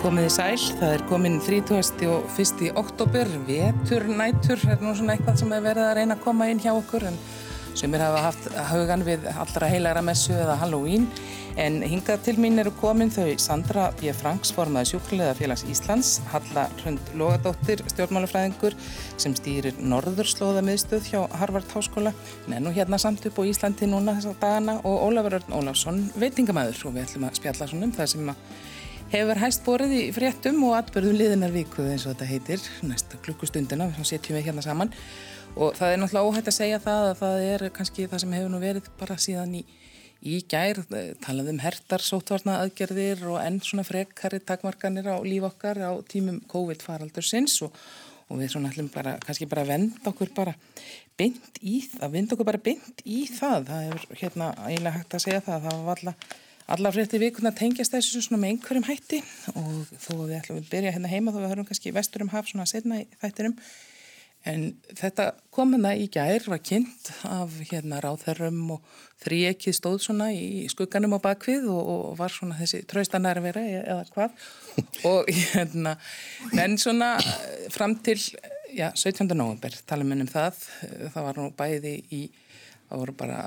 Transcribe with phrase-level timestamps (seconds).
[0.00, 0.62] komið í sæl.
[0.78, 2.06] Það er komin 30.
[2.08, 2.62] og 1.
[2.80, 6.70] oktober, veturnætur er nú svona eitthvað sem er verið að reyna að koma inn hjá
[6.72, 7.18] okkur en
[7.76, 11.04] sem er hafa haft haugan við allra heilagra messu eða Halloween.
[11.60, 14.14] En hingað til mín eru komin þau Sandra B.
[14.16, 18.76] Franks, formaði sjúkliða félags Íslands, Halla Hrund Lógadóttir, stjórnmálufræðingur
[19.20, 22.14] sem stýrir Norðurslóða miðstöð hjá Harvard Háskóla,
[22.48, 26.86] en nú hérna samt upp á Íslandi núna þessar dagana og Ólafur Örn Ólafsson, veitingamæður
[26.86, 28.44] og við ætlum að spjalla svona um það sem að
[29.10, 33.88] hefur hæst borið í fréttum og atbyrðum liðinar vikuð eins og þetta heitir næsta klukkustundina,
[33.96, 34.92] þá setjum við hérna saman.
[35.56, 38.52] Og það er náttúrulega óhætt að segja það að það er kannski það sem hefur
[38.52, 39.62] nú verið bara síðan í,
[40.22, 40.78] í gær
[41.24, 46.38] talað um hertar, sótvarna aðgerðir og enn svona frekari takmarkanir á líf okkar á tímum
[46.52, 47.74] COVID-faraldur sinns og,
[48.30, 50.54] og við svona ætlum bara kannski bara að venda okkur bara
[51.18, 55.26] beint í það, venda okkur bara beint í það, það er hérna eiginlega hægt að
[55.26, 56.38] segja það, það var alltaf
[56.70, 59.18] Allar frétti vikuna tengjast þessu svona með einhverjum hætti
[59.58, 62.46] og þó við ætlum að byrja hérna heima þó við höfum kannski vestur um haf
[62.46, 63.56] svona setna í þættinum
[64.48, 64.62] en
[64.96, 68.94] þetta komuna í gær var kynnt af hérna ráþerrum og
[69.24, 74.46] þríekið stóð svona í skugganum á bakvið og, og var svona þessi traustanærvera eða hvað
[75.10, 75.96] og hérna
[76.62, 77.16] en svona
[77.74, 78.20] fram til
[78.70, 79.26] já, 17.
[79.34, 80.62] november talum við um það
[81.16, 82.22] það var nú bæði í
[82.90, 83.38] það voru bara,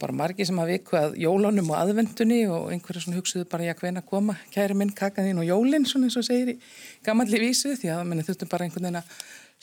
[0.00, 4.04] bara margi sem hafa vikvað jólunum og aðvendunni og einhverja svona hugsuðu bara já hvena
[4.06, 6.58] koma kæri minn kakaðinn og jólinn svona eins og segir í
[7.06, 9.14] gammalli vísu því að það þurftum bara einhvern veginn að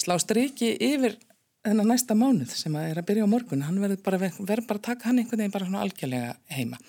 [0.03, 1.17] slá striki yfir
[1.63, 4.81] þennan næsta mánuð sem að er að byrja á morgun hann verður bara, verður bara
[4.81, 6.81] að taka hann einhvern veginn bara svona algjörlega heima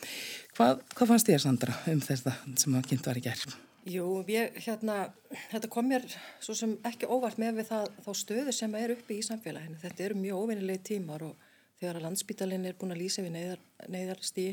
[0.56, 3.60] hvað, hvað fannst þér Sandra um þetta sem að kynnt var í gerð?
[3.82, 5.08] Jú, ég, hérna,
[5.50, 6.04] þetta kom mér
[6.38, 9.78] svo sem ekki óvart með við það, þá stöðu sem er uppi í samfélaginu.
[9.82, 11.48] Þetta eru mjög óvinnilegi tímar og
[11.82, 14.52] þegar að landsbítalinn er búin að lýsa við neyðar, neyðarstíi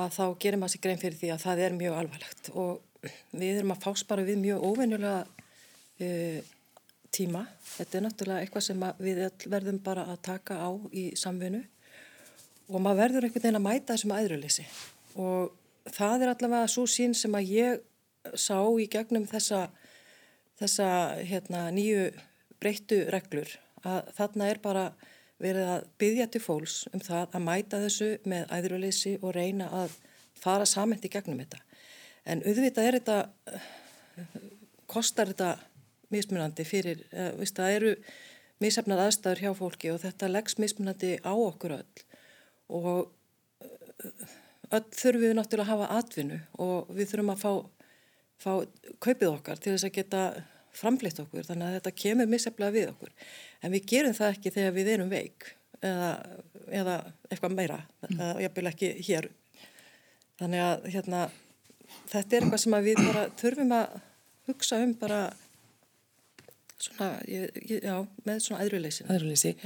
[0.00, 2.50] að þá gerir maður sér grein fyrir því að það er mjög alvarlegt.
[2.54, 6.50] Og við erum að fáspara við mjög óvenjulega uh,
[7.10, 7.44] tíma.
[7.74, 11.64] Þetta er náttúrulega eitthvað sem við verðum bara að taka á í samfunnu
[12.70, 14.64] og maður verður einhvern veginn að mæta þessum aðröðleysi
[15.18, 17.80] og það er allavega svo sín sem að ég
[18.38, 19.64] sá í gegnum þessa,
[20.60, 20.88] þessa
[21.26, 22.10] hérna, nýju
[22.60, 23.50] breyttu reglur
[23.82, 24.84] að þarna er bara
[25.40, 29.96] verið að byggja til fólks um það að mæta þessu með æðruleysi og reyna að
[30.40, 31.60] fara samend í gegnum þetta.
[32.28, 33.60] En auðvitað er þetta,
[34.90, 35.54] kostar þetta
[36.12, 37.94] mismunandi fyrir, uh, veist, það eru
[38.60, 42.04] misafnað aðstæður hjá fólki og þetta leggs mismunandi á okkur öll
[42.70, 43.10] og
[44.70, 47.52] öll þurfum við náttúrulega að hafa atvinnu og við þurfum að fá,
[48.40, 48.52] fá
[49.02, 50.24] kaupið okkar til þess að geta
[50.76, 53.12] framflitt okkur þannig að þetta kemur misafnað við okkur
[53.60, 55.48] en við gerum það ekki þegar við erum veik
[55.80, 56.10] eða,
[56.80, 56.96] eða
[57.30, 58.16] eitthvað meira mm.
[58.16, 59.30] eða jápil ekki hér
[60.40, 61.22] þannig að hérna,
[62.12, 63.96] þetta er eitthvað sem við bara þurfum að
[64.50, 65.22] hugsa um bara
[66.80, 67.50] svona, ég,
[67.82, 69.56] já, með svona aðruleysi aðruleysi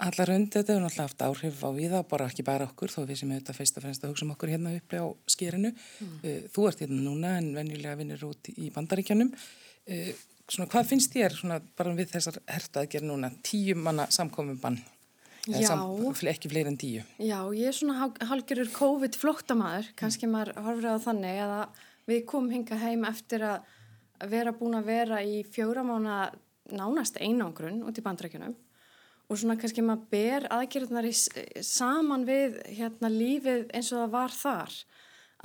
[0.00, 3.02] Allar undir þetta hefur náttúrulega haft áhrif á við það, bara ekki bara okkur, þó
[3.04, 5.72] við sem auðvitað fyrst og fremst að hugsa um okkur hérna uppi á skýrinu.
[5.76, 6.14] Mm.
[6.24, 9.28] Eh, þú ert hérna núna en venjulega vinnir út í bandaríkjanum.
[10.50, 14.80] Svona, hvað finnst þér svona, bara við þessar hertaðgerð núna, tíu manna samkomum bann?
[15.48, 15.70] Já.
[15.70, 15.94] Sam,
[16.28, 17.04] ekki fleiri en tíu.
[17.22, 20.34] Já, ég er svona halgjörur COVID-flóttamæður, kannski mm.
[20.34, 23.70] maður horfður á þannig að við komum hinga heim eftir að
[24.30, 26.18] vera búin að vera í fjóra mánu
[26.74, 28.56] nánast einangrun út í bandrækjunum
[29.30, 31.14] og svona kannski maður ber aðgerðunar í,
[31.64, 34.76] saman við hérna lífið eins og það var þar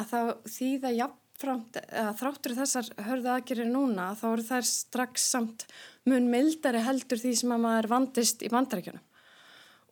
[0.01, 0.19] að þá
[0.57, 5.65] þýða jafn þráttur þessar hörðu aðgerir núna þá eru þær strax samt
[6.07, 9.03] mun mildari heldur því sem að maður vandist í bandarækjunum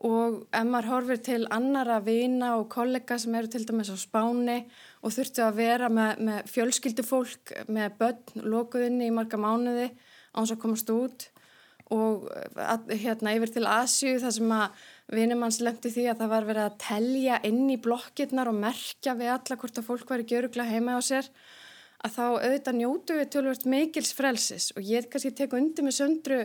[0.03, 4.57] og ef maður horfir til annara vina og kollega sem eru til dæmis á spáni
[5.01, 9.87] og þurftu að vera með, með fjölskyldufólk með börn lokuðinni í marga mánuði
[10.35, 11.29] áns að komast út
[11.93, 12.27] og
[12.57, 16.47] að, hérna yfir til Asju þar sem að vinum hans lemti því að það var
[16.47, 20.39] verið að telja inn í blokkirnar og merkja við alla hvort að fólk var ekki
[20.39, 21.29] öruglega heima á sér
[22.03, 24.71] að þá auðvitað njótu við tölvört mikils frelsis.
[24.75, 26.39] Og ég kannski tek undir með söndru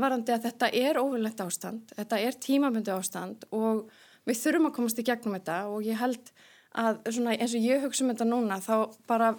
[0.00, 3.86] varandi að þetta er óvinnlegt ástand, þetta er tímabundu ástand og
[4.24, 5.58] við þurfum að komast í gegnum þetta.
[5.70, 6.32] Og ég held
[6.74, 8.76] að eins og ég hugsa um þetta núna þá
[9.06, 9.34] bara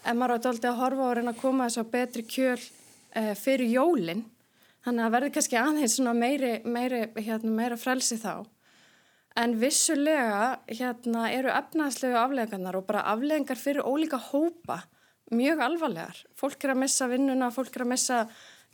[0.00, 3.70] ef maður átti að horfa og reyna að koma þess á betri kjöl eh, fyrir
[3.70, 4.24] jólinn
[4.84, 8.46] Þannig að verður kannski aðeins meiri, meiri, hérna, meira frelsi þá.
[9.38, 14.80] En vissulega hérna, eru efnæðslegu aflegangar og bara aflegangar fyrir ólíka hópa
[15.30, 16.24] mjög alvarlegar.
[16.38, 18.18] Fólk er að missa vinnuna, fólk er að missa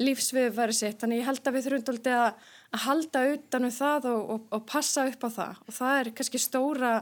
[0.00, 0.98] lífsviðverði sitt.
[1.00, 5.06] Þannig ég held að við þurfum að, að halda utanum það og, og, og passa
[5.10, 5.62] upp á það.
[5.66, 6.92] Og það er kannski stóra,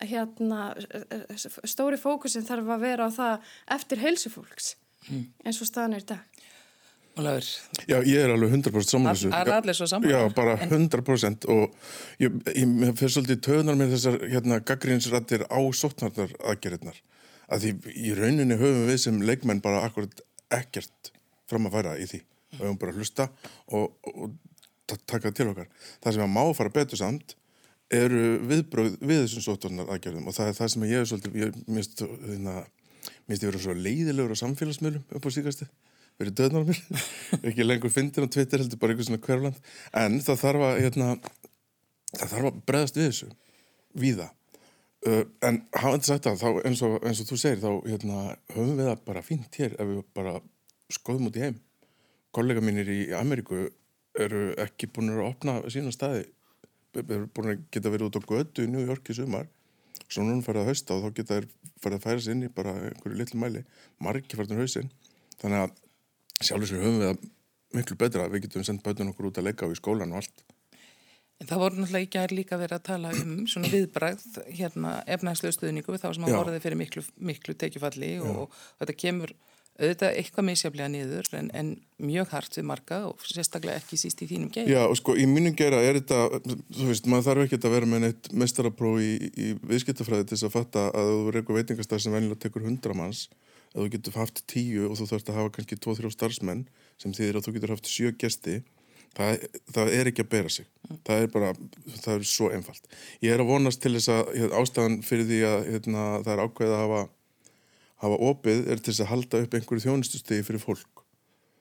[0.00, 0.60] hérna,
[1.68, 4.74] stóri fókusin þarf að vera á það eftir heilsufólks
[5.08, 5.26] mm.
[5.44, 6.39] eins og staðan er í dag.
[7.18, 7.46] Ólafur.
[7.90, 9.30] Já, ég er alveg 100% saman þessu.
[9.32, 10.10] Það er allir svo saman.
[10.12, 11.74] Já, bara 100% og
[12.22, 17.00] ég, ég fyrir svolítið töðunar með þessar hérna, gaggrínsrættir á sótnarnar aðgerðirnar.
[17.50, 20.22] Að því í rauninni höfum við sem leikmenn bara akkurat
[20.54, 21.12] ekkert
[21.50, 22.22] fram að færa í því.
[22.54, 23.28] Við höfum bara að hlusta
[23.74, 25.68] og, og taka til okkar.
[25.98, 27.36] Það sem að má fara betur samt
[27.90, 31.56] eru viðbröð við þessum sótnarnar aðgerðum og það er það sem ég er svolítið, ég
[31.66, 32.02] minnst,
[33.26, 35.72] minnst ég vera svo leiðilegur á samfélagsmiðlum upp á síkastið
[36.20, 36.80] verið döðnar á mér,
[37.50, 39.62] ekki lengur fyndin á Twitter heldur bara einhvers svona hverfland.
[39.96, 41.08] En það þarf að hérna,
[42.12, 43.30] það þarf að bregðast við þessu
[44.04, 44.28] víða.
[45.00, 48.74] Uh, en hafandi sagt það, þá, eins, og, eins og þú segir þá hérna, höfum
[48.76, 50.34] við það bara fínt hér ef við bara
[50.92, 51.56] skoðum út í heim.
[52.36, 53.62] Kollega mínir í Ameríku
[54.20, 56.26] eru ekki búin að opna sína staði.
[57.00, 59.48] Eru búin að geta verið út á götu í New York í sumar.
[60.10, 61.48] Svo núna farið að hausta og þá geta þeir
[61.80, 63.62] farið að færa sér inn í bara einhverju litlu mæli.
[64.02, 64.90] Margi farnir hausinn.
[65.40, 65.78] Þannig að
[66.44, 67.28] sjálfur sem höfum við það
[67.76, 70.42] miklu betra við getum sendt bötun okkur út að leika á í skólan og allt.
[71.40, 75.54] En það voru náttúrulega ekki að líka verið að tala um svona viðbræð hérna efnægslu
[75.56, 79.34] stuðningu við þá sem að voruði fyrir miklu, miklu tekjufalli og, og þetta kemur
[79.80, 81.68] auðvitað eitthvað misjaflega niður en, en
[82.04, 84.68] mjög hart við marga og sérstaklega ekki síst í þínum geið.
[84.74, 86.40] Já og sko í mínum gera er þetta,
[86.76, 90.48] þú veist, maður þarf ekki að vera með neitt mestarapróf í, í viðskiptafræði til þess
[90.50, 93.28] að fatta að þú verður eitthvað veitingastar sem venilega tekur hundra manns
[93.74, 96.66] að þú getur haft tíu og þú þarfst að hafa kannski tvo-þrjá starfsmenn
[97.00, 98.58] sem þýðir að þú getur haft sjö gesti
[99.16, 100.66] það, það er ekki að bera sig.
[101.06, 101.54] Það er bara,
[102.00, 102.90] það er svo einfalt.
[103.22, 106.44] Ég er að vonast til þess að hérna, ástæðan fyrir því að hérna, það er
[106.44, 107.00] ákveð að hafa
[108.00, 111.02] hafa opið er til þess að halda upp einhverju þjónustustegi fyrir fólk.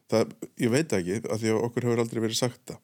[0.09, 2.79] Það, ég veit ekki, af því að okkur hefur aldrei verið sagt það.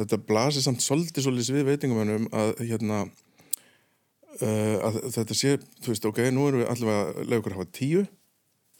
[0.00, 5.54] Þetta blasir samt svolítið svolítið við veitingamennum að hérna uh, að þetta sé,
[5.84, 8.04] þú veist, ok, nú erum við allavega að lega okkur að hafa tíu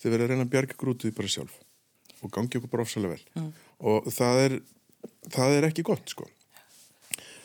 [0.02, 1.58] þið verður að reyna að bjarga grútið bara sjálf
[2.22, 3.26] og gangi okkur bara ofsalega vel.
[3.34, 3.50] Mm.
[3.90, 4.56] og það er,
[5.34, 6.28] það er ekki gott sko.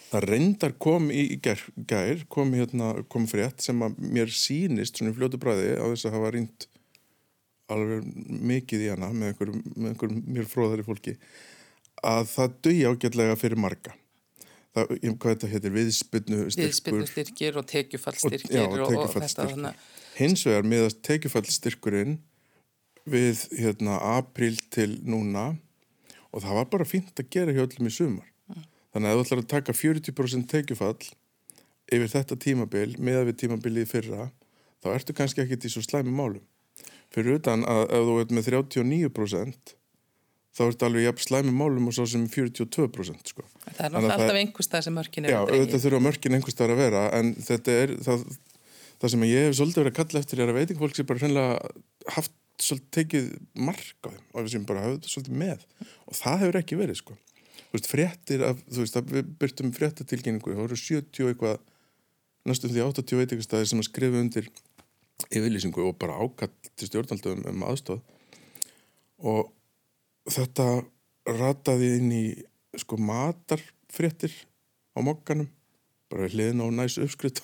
[0.07, 5.12] Það reyndar kom í gær, gær kom, hérna, kom frétt sem að mér sínist svona
[5.12, 6.68] í fljótu bræði á þess að hafa rínt
[7.74, 8.06] alveg
[8.48, 11.18] mikið í hana með einhverjum, með einhverjum mér fróðari fólki
[12.06, 13.98] að það dögi ágætlega fyrir marga.
[14.77, 16.63] Það, hvað þetta heitir, viðspilnu styrkur.
[16.63, 19.86] Viðspilnu styrkir og tekjufallstyrkir og, já, og, og þetta þannig
[20.18, 22.18] hins vegar miðast tekjufallstyrkurinn
[23.07, 25.54] við hérna april til núna
[26.31, 28.27] og það var bara fínt að gera hjá öllum í sumar.
[28.51, 28.68] Mm.
[28.94, 31.07] Þannig að þú ætlar að taka 40% teikjufall
[31.88, 34.30] yfir þetta tímabil, meða við tímabilið fyrra,
[34.83, 36.44] þá ertu kannski ekkit í svo slæmi málum.
[37.15, 39.77] Fyrir utan að ef þú ert með 39%
[40.57, 43.45] þá ertu alveg jafn slæmi málum og svo sem 42% sko.
[43.68, 47.04] Það er náttúrulega alltaf einhverstað sem mörkin er Já, auðvitað þurfa mörkin einhverstað að vera
[47.18, 48.25] en þetta er það,
[48.98, 52.15] það sem ég hef svolítið verið að kalla eftir er að veitingfólk sem bara hreinlega
[52.18, 53.30] haft svolítið tekið
[53.68, 55.65] mark á þeim og við sem bara þetta svolítið með.
[56.07, 57.18] Og það hefur ekki verið sko.
[57.68, 61.59] Þú veist, fréttir af, þú veist, við byrtum fréttatilkynningu, það voru 70 eitthvað
[62.47, 64.49] næstum því 80 veitingastæðir sem að skrifa undir
[65.33, 68.02] yfirlýsingu og bara ákall til stjórnaldum um aðstóð
[69.26, 69.49] og
[70.30, 70.68] þetta
[71.28, 72.26] rataði inn í
[72.78, 74.33] sko matarfréttir
[74.94, 75.49] á mokkanum
[76.11, 77.42] bara hliðin á næs uppskritt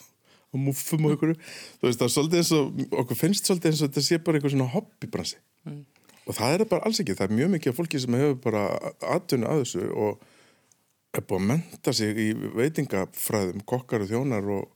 [0.54, 3.82] og muffum og ykkur þú veist það er svolítið eins og okkur finnst svolítið eins
[3.82, 5.82] og þetta sé bara eitthvað svona hobbybransi mm.
[6.28, 7.18] og það er bara alls ekki.
[7.18, 8.68] Það er mjög mikið fólki sem hefur bara
[9.16, 10.30] aðtunni að þessu og
[11.14, 14.72] er búið að menta sig í veitingafræðum kokkar og þjónar og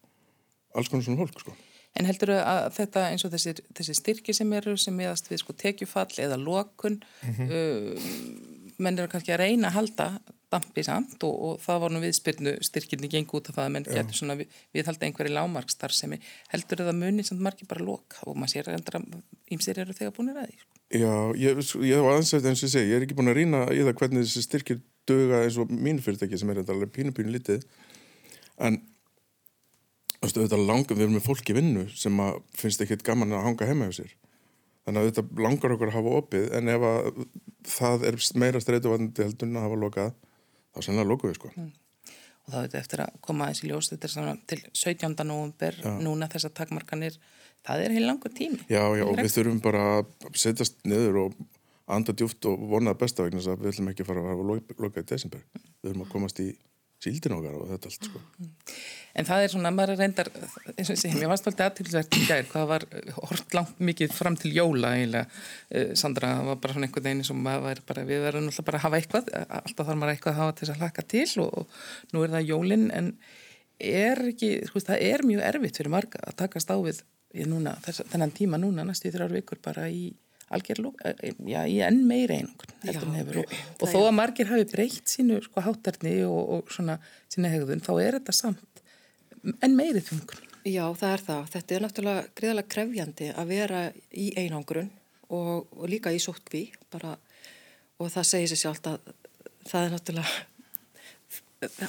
[0.78, 1.56] alls konar svona fólk sko.
[1.98, 5.42] En heldur þau að þetta eins og þessi, þessi styrki sem eru sem miðast við
[5.42, 7.48] sko tekjufall eða lokun mm -hmm.
[7.50, 10.08] uh, menn eru kannski að reyna að halda
[10.52, 13.88] dampi samt og, og það var nú viðspyrnu styrkirni gengur út af það að menn
[13.88, 16.14] getur svona við, við halda einhverju lámarkstar sem
[16.54, 19.08] heldur það muni samt margir bara loka og maður sér að
[19.52, 20.74] ímsir eru þegar búinir að því sko.
[20.88, 23.82] Já, ég, ég var aðeins eins og segi, ég er ekki búin að rýna í
[23.84, 27.66] það hvernig þessi styrkir döga eins og mín fyrirtæki sem er alveg pínu pínu litið
[28.64, 28.80] en
[30.24, 32.24] veist, langum, við erum með fólk í vinnu sem
[32.56, 34.16] finnst ekkit gaman að hanga heima hjá sér.
[34.88, 36.86] Þannig að þetta langar okkur að hafa opið en ef
[37.68, 40.16] það er meira streytuvandi heldur en að hafa lokað
[40.78, 41.52] þá sennilega lókuðu sko.
[41.56, 41.74] Mm.
[42.48, 45.18] Og þá þetta eftir að koma aðeins í ljós, þetta er svona til 17.
[45.28, 45.92] november, já.
[46.06, 47.18] núna þessar takmarkanir,
[47.68, 48.62] það er heil langur tími.
[48.72, 51.36] Já, já, og við þurfum bara að setjast niður og
[51.92, 55.04] anda djúft og vonað besta vegna þess að við ætlum ekki að fara að lokað
[55.04, 55.44] í desember.
[55.44, 55.68] Mm.
[55.68, 56.48] Við þurfum að komast í
[57.04, 58.22] síldin okkar og þetta allt sko.
[59.18, 62.24] En það er svona, maður reyndar eins og ég segi, mér varst alltaf aðtilsvært í
[62.28, 62.86] gær hvað var
[63.18, 67.26] hort langt mikið fram til jóla eiginlega, uh, Sandra það var bara svona einhvern veginn
[67.30, 70.42] sem maður bara við verðum alltaf bara að hafa eitthvað, alltaf þarf maður eitthvað að
[70.44, 73.12] hafa til að hlaka til og, og nú er það jólin en
[73.78, 77.04] er ekki, sko það er mjög erfitt fyrir marga að takast á við
[77.46, 80.10] núna, þess, þennan tíma núna næstu þrjár vikur bara í
[80.54, 84.16] algjör, ló- eh, já, í enn meiri einhvern heldur en hefur og, og þó að
[84.20, 86.96] margir hafi breytt sínu sko hátterni og, og svona
[87.34, 88.84] sína hegðun, þá er þetta samt
[89.64, 90.44] enn meiri þungun.
[90.68, 91.44] Já, það er það.
[91.54, 94.90] Þetta er náttúrulega greiðalega krefjandi að vera í einangrun
[95.32, 97.14] og, og líka í sótkví bara,
[98.00, 99.12] og það segir sér sjálft að
[99.68, 100.36] það er náttúrulega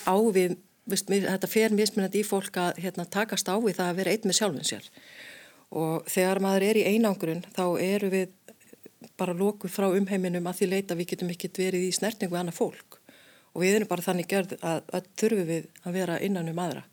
[0.09, 0.55] ávið,
[0.88, 4.38] veist, þetta fer mismunandi í fólk að hérna, takast ávið það að vera einn með
[4.38, 4.87] sjálfum sér
[5.79, 8.31] og þegar maður er í einangrun þá eru við
[9.19, 12.61] bara lókuð frá umheiminum að því leita við getum ekkert verið í snertingu við annað
[12.61, 13.01] fólk
[13.55, 16.85] og við erum bara þannig gerð að, að þurfum við að vera innan um aðra.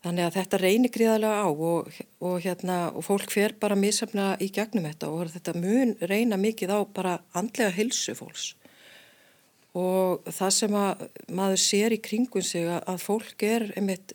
[0.00, 1.88] Þannig að þetta reynir gríðarlega á og,
[2.24, 6.72] og, hérna, og fólk fer bara misafna í gegnum þetta og þetta mun reyna mikið
[6.72, 8.54] á bara andlega hilsu fólks.
[9.76, 14.14] Og það sem að maður sér í kringun sig að, að fólk er einmitt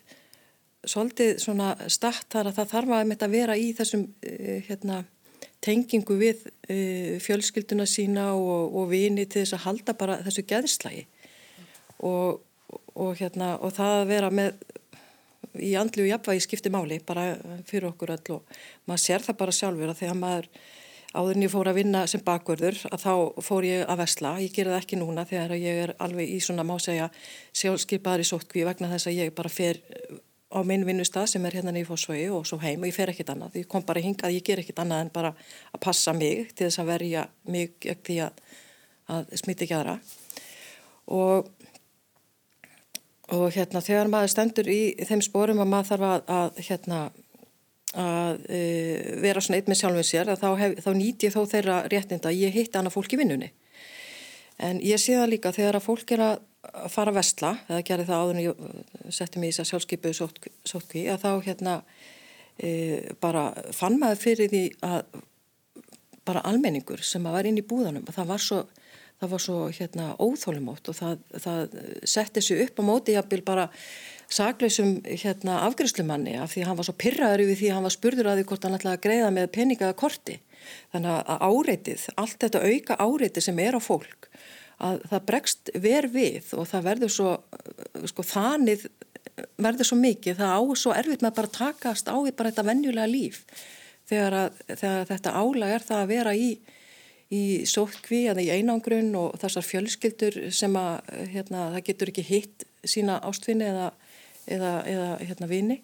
[0.85, 5.03] svolítið svona statt þar að það þarf að að vera í þessum uh, hérna,
[5.65, 11.05] tengingu við uh, fjölskylduna sína og, og vini til þess að halda bara þessu geðslægi
[12.05, 12.41] og,
[12.93, 14.55] og, hérna, og það að vera með
[15.61, 17.35] í andlu jafnvægi skipti máli bara
[17.67, 18.57] fyrir okkur öll og
[18.89, 20.49] maður sér það bara sjálfur að þegar maður
[21.15, 23.13] áður en ég fór að vinna sem bakverður að þá
[23.45, 26.65] fór ég að vesla, ég gera það ekki núna þegar ég er alveg í svona
[26.67, 27.07] má segja
[27.55, 29.79] sjálfskeipaðar í sótkví vegna þess að ég bara fer
[30.55, 33.33] á minn vinnustad sem er hérna nýjum fórsvögi og svo heim og ég fer ekkit
[33.33, 35.33] annað, ég kom bara hingað, ég ger ekkit annað en bara
[35.73, 38.39] að passa mig til þess að verja mig gegn því að,
[39.17, 39.99] að smita ekki aðra.
[41.15, 41.51] Og
[43.33, 46.99] og hérna þegar maður stendur í þeim spórum að maður þarf að, að hérna
[47.95, 48.59] að e,
[49.23, 52.53] vera svona eitt með sjálfum sér þá, hef, þá nýti ég þó þeirra réttinda ég
[52.53, 53.51] hitti annað fólk í vinnunni.
[54.61, 56.35] En ég sé það líka þegar að fólk er að
[56.91, 60.13] fara að vestla eða gerði það áður en ég setti mig í þess að sjálfskeipu
[60.71, 61.75] sótkví að þá hérna
[62.57, 62.71] e,
[63.21, 65.21] bara fann maður fyrir því að
[66.25, 68.63] bara almenningur sem að var inn í búðanum það var svo
[69.21, 73.69] það var svo hérna óþólumótt og það, það setti sig upp á móti jafnvel bara
[74.31, 77.95] sakleysum hérna afgriðslumanni af því að hann var svo pyrraður yfir því að hann var
[77.95, 80.37] spurður að því hvort hann ætlaði að greiða með peningaða korti.
[80.93, 84.29] Þannig að áreitið, allt þetta auka áreitið sem er á fólk,
[84.83, 87.33] að það bregst ver við og það verður svo,
[88.11, 88.87] sko þanið
[89.59, 93.11] verður svo mikið, það á svo erfitt með bara takast á við bara þetta venjulega
[93.11, 93.43] líf
[94.07, 96.49] þegar, að, þegar þetta álag er það að vera í
[97.33, 102.65] í sótkví eða í einangrun og þessar fjölskyldur sem að hérna, það getur ekki hitt
[102.85, 103.87] sína ástfinni eða,
[104.45, 105.79] eða, eða hérna, vini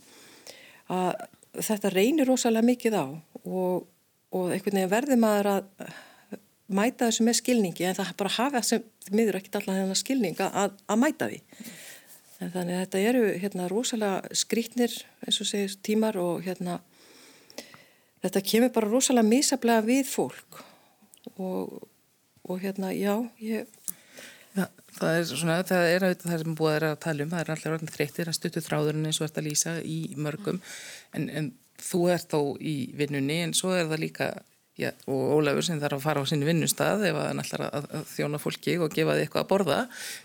[0.91, 1.25] að
[1.57, 3.87] þetta reynir rosalega mikið á og,
[4.31, 5.91] og einhvern veginn verður maður að
[6.75, 10.77] mæta þessu með skilningi en það bara hafa sem miður ekkert allar þennan skilninga að,
[10.87, 11.41] að mæta því.
[12.41, 16.79] En þannig að þetta eru hérna, rosalega skrítnir eins og segir tímar og hérna
[18.23, 20.61] þetta kemur bara rosalega misablega við fólk.
[21.37, 21.77] Og,
[22.49, 23.69] og hérna, já, ég...
[24.51, 27.43] Það, það er svona, það er auðvitað það sem búið er að tala um, það
[27.43, 30.59] er allir orðin þreyttir að stuttu þráðurinn eins og að lýsa í mörgum,
[31.15, 31.51] en, en
[31.81, 34.27] þú ert þó í vinnunni en svo er það líka,
[34.79, 38.07] já, og Ólafur sem þarf að fara á sinni vinnustad ef hann ætlar að, að
[38.13, 39.77] þjóna fólki og gefa þið eitthvað að borða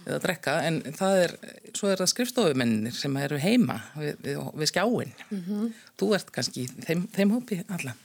[0.07, 1.37] eða að drekka, en það er,
[1.73, 5.15] svo er það skrifstofumennir sem eru heima við, við, við skjáin.
[5.31, 5.71] Mm -hmm.
[5.97, 7.97] Þú ert kannski í þeim, þeim hópi alla.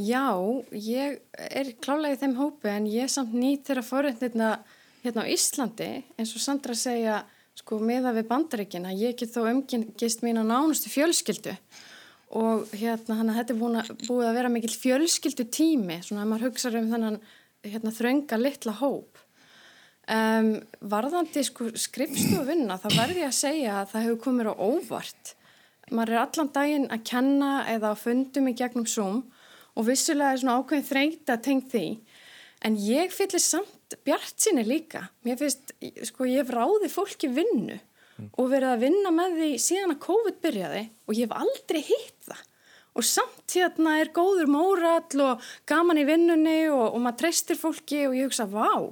[0.00, 0.28] Já,
[0.72, 4.50] ég er klálega í þeim hópi en ég samt nýtt þeirra forréttina
[5.04, 7.22] hérna á Íslandi eins og Sandra segja
[7.58, 11.56] sko meða við bandaríkina ég get þó umgengist mín á nánustu fjölskyldu
[12.38, 16.22] og hérna hann að þetta er búin að, búið að vera mikil fjölskyldu tími svona
[16.22, 17.18] að maður hugsa um þennan
[17.66, 19.18] hérna þrönga litla hóp.
[20.10, 20.54] Um,
[20.90, 25.34] varðandi sko skrifstofunna þá verði ég að segja að það hefur komið á óvart.
[25.90, 29.20] Maður er allan daginn að kenna eða að fundum í gegnum Zoom
[29.74, 31.84] og vissulega er svona ákveðin þreyta tengt því.
[32.66, 35.06] En ég fyllir samt bjart sinni líka.
[35.26, 35.72] Mér finnst,
[36.06, 37.78] sko ég ráði fólki vinnu.
[38.36, 42.28] Og verið að vinna með því síðan að COVID byrjaði og ég hef aldrei hitt
[42.28, 42.46] það.
[42.98, 48.02] Og samt hérna er góður mórall og gaman í vinnunni og, og maður treystir fólki
[48.08, 48.90] og ég hugsa vá,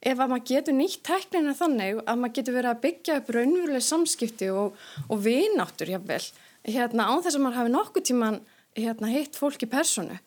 [0.00, 3.84] ef að maður getur nýtt teknina þannig að maður getur verið að byggja upp raunveruleg
[3.84, 4.76] samskipti og,
[5.10, 6.22] og vináttur jáfnvel
[6.66, 8.40] hérna á þess að maður hafi nokkuð tíman
[8.76, 10.18] hérna, hitt fólk í personu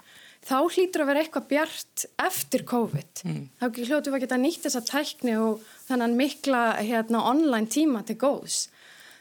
[0.50, 3.24] þá hlýtur að vera eitthvað bjart eftir COVID.
[3.28, 3.46] Mm.
[3.62, 8.18] Þá hljótu við að geta nýtt þessa tækni og þannig mikla hérna, online tíma til
[8.20, 8.66] góðs.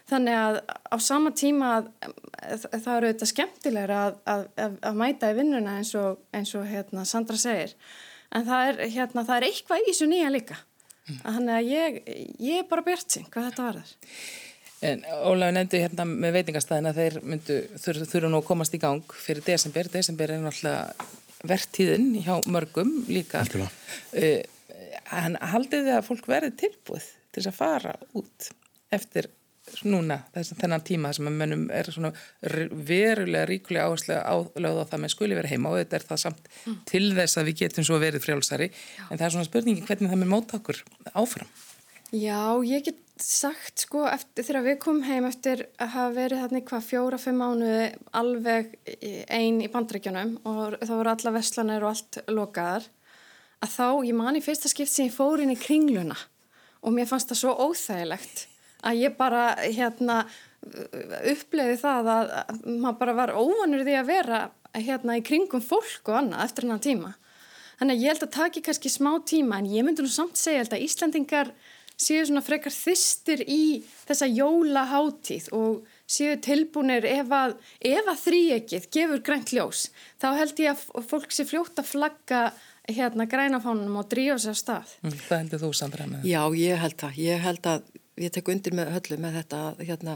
[0.09, 5.33] Þannig að á sama tíma að, að, að það eru þetta skemmtilegra að, að mæta
[5.33, 7.75] í vinnuna eins og, eins og hérna, Sandra segir.
[8.33, 10.57] En það er, hérna, það er eitthvað í þessu nýja líka.
[11.09, 11.21] Mm.
[11.25, 11.99] Þannig að ég,
[12.45, 13.93] ég er bara bjart sín hvað þetta var þar.
[14.87, 19.43] En Ólaug nefndi hérna með veitingastæðina þeir myndu, þurfu nú að komast í gang fyrir
[19.47, 19.91] desember.
[19.91, 21.09] Desember er náttúrulega
[21.49, 23.43] vertíðin hjá mörgum líka.
[24.13, 24.45] Uh,
[25.19, 28.49] en haldið þið að fólk verði tilbúið til þess að fara út
[28.95, 29.31] eftir
[29.85, 32.11] núna, þess að þennan tíma sem að mönnum er svona
[32.89, 36.49] verulega ríkulega áherslega álögð á það með skuli verið heima og þetta er það samt
[36.89, 40.23] til þess að við getum svo verið frjálsari en það er svona spurningi hvernig það
[40.23, 40.81] með móta okkur
[41.13, 41.53] áfram.
[42.17, 46.61] Já, ég get sagt sko eftir þegar við komum heim eftir að hafa verið þarna
[46.61, 47.87] í hvað fjóra, fimm mánuði
[48.19, 48.75] alveg
[49.35, 52.89] einn í bandrækjunum og það voru alla veslanir og allt lokaðar
[53.65, 56.19] að þá, ég man í fyrsta skipt sem ég fór inn í kringluna
[56.83, 58.45] og mér fannst það svo óþægilegt
[58.87, 60.21] að ég bara hérna
[61.33, 64.43] uppleiði það að að maður bara var óvanur því að vera
[64.75, 67.15] hérna í kringum fólk og annað eftir hennar tíma.
[67.79, 70.67] Þannig að ég held að taki kannski smá tíma en ég myndi nú samt segja
[70.67, 71.53] að Íslandingar
[71.99, 78.89] séu svona frekar þystir í þessa jólaháttíð og séu tilbúinir ef að, ef að þríekið
[78.95, 79.89] gefur grænt ljós
[80.23, 82.43] þá held ég að fólk sé fljótt að flagga
[82.89, 84.93] hérna grænafánunum og drífa sér á stað.
[85.05, 86.31] Mm, Hvað heldur þú Sandra með það?
[86.31, 87.19] Já, ég held það.
[87.21, 90.15] Ég held að ég tek undir með höllu með þetta að hérna,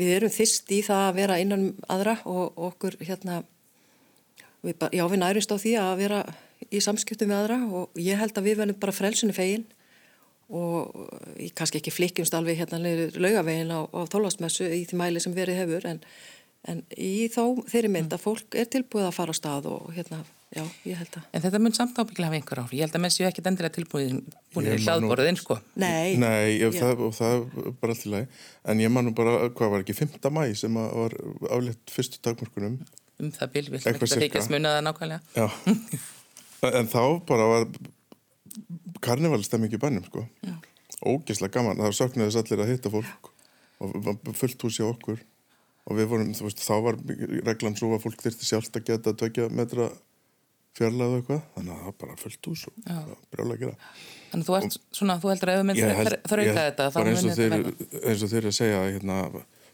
[0.00, 3.42] við erum þyrst í það að vera innan um aðra og okkur hérna,
[4.64, 6.24] við, já, við nærumst á því að vera
[6.72, 9.64] í samskiptum við aðra og ég held að við verðum bara frelsinu fegin
[10.52, 11.08] og
[11.40, 15.62] ég kannski ekki flikkjumst alveg hérna laugavegin á, á þólvastmessu í því mæli sem verið
[15.62, 16.02] hefur en,
[16.68, 17.42] en í þá
[17.72, 20.18] þeirri mynd að fólk er tilbúið að fara á stað og hérna,
[20.52, 22.74] já, ég held að En þetta mun samt ábygglega hafa einhver áhrif.
[22.76, 24.20] Ég held að menn séu ekkit endilega tilbúin
[24.52, 25.56] búin í hlaðborðin, sko.
[25.80, 26.84] Nei, Nei, ég, Já.
[26.84, 28.28] það, og það er bara allt í lagi.
[28.68, 30.20] En ég man nú bara, hvað var ekki, 5.
[30.36, 31.16] mæ sem að var
[31.56, 32.76] aflétt fyrstu dagmörkunum.
[33.22, 35.20] Um það bil, við ætlum ekki að muna það nákvæmlega.
[35.40, 35.48] Já.
[36.82, 37.66] en þá bara var
[39.02, 40.24] karnivalstemming í bænum, sko.
[40.46, 40.54] Já.
[41.02, 41.80] Ógeðslega gaman.
[41.82, 43.30] Það söknuði þess allir að hitta fólk
[43.82, 45.20] og var fullt hús hjá okkur.
[45.90, 46.98] Og við vorum, þú veist, þá var
[47.48, 49.88] reglan svo að fólk þyrfti sjálft að geta tökja metra
[50.78, 51.40] fjarlæðu eitthvað.
[51.56, 53.00] Þannig að það var bara fullt hús og Já.
[53.34, 53.90] brjálega að gera.
[54.30, 57.10] Þannig að þú ert svona, þú heldur að ef Ég held- þrauka þetta, þá bara
[57.10, 58.02] eins og muni þetta þeir, verða.
[58.12, 59.16] eins og þeir að segja að hérna,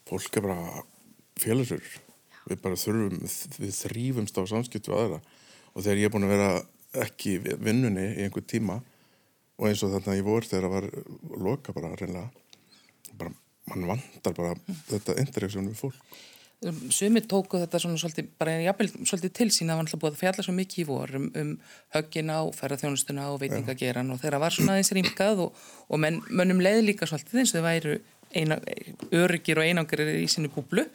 [0.09, 0.83] fólk er bara
[1.39, 1.99] félagsverður
[2.49, 3.19] við bara þurfum,
[3.61, 5.19] við þrýfumst á samskipt við aðra
[5.77, 6.49] og þegar ég er búin að vera
[7.05, 8.79] ekki í vinnunni í einhver tíma
[9.59, 10.89] og eins og þarna í vor þegar það var
[11.45, 12.29] loka bara reynlega
[13.19, 13.33] bara,
[13.71, 14.57] mann vantar bara
[14.89, 16.19] þetta interaksjón við fólk.
[16.91, 20.43] Sumir tóku þetta svona svolítið, bara jafnvel svolítið til sín að alltaf búið að fjalla
[20.43, 21.53] svo mikið í vor um, um
[21.95, 26.63] höggin á, ferðarþjónustuna og veitingageran og þeirra var svona aðeins rýmkað og, og menn, mönnum
[26.65, 27.95] leið líka svolítið eins og þau væru
[28.35, 28.59] eina,
[29.15, 30.89] öryggir og einangrir í sinni búblu.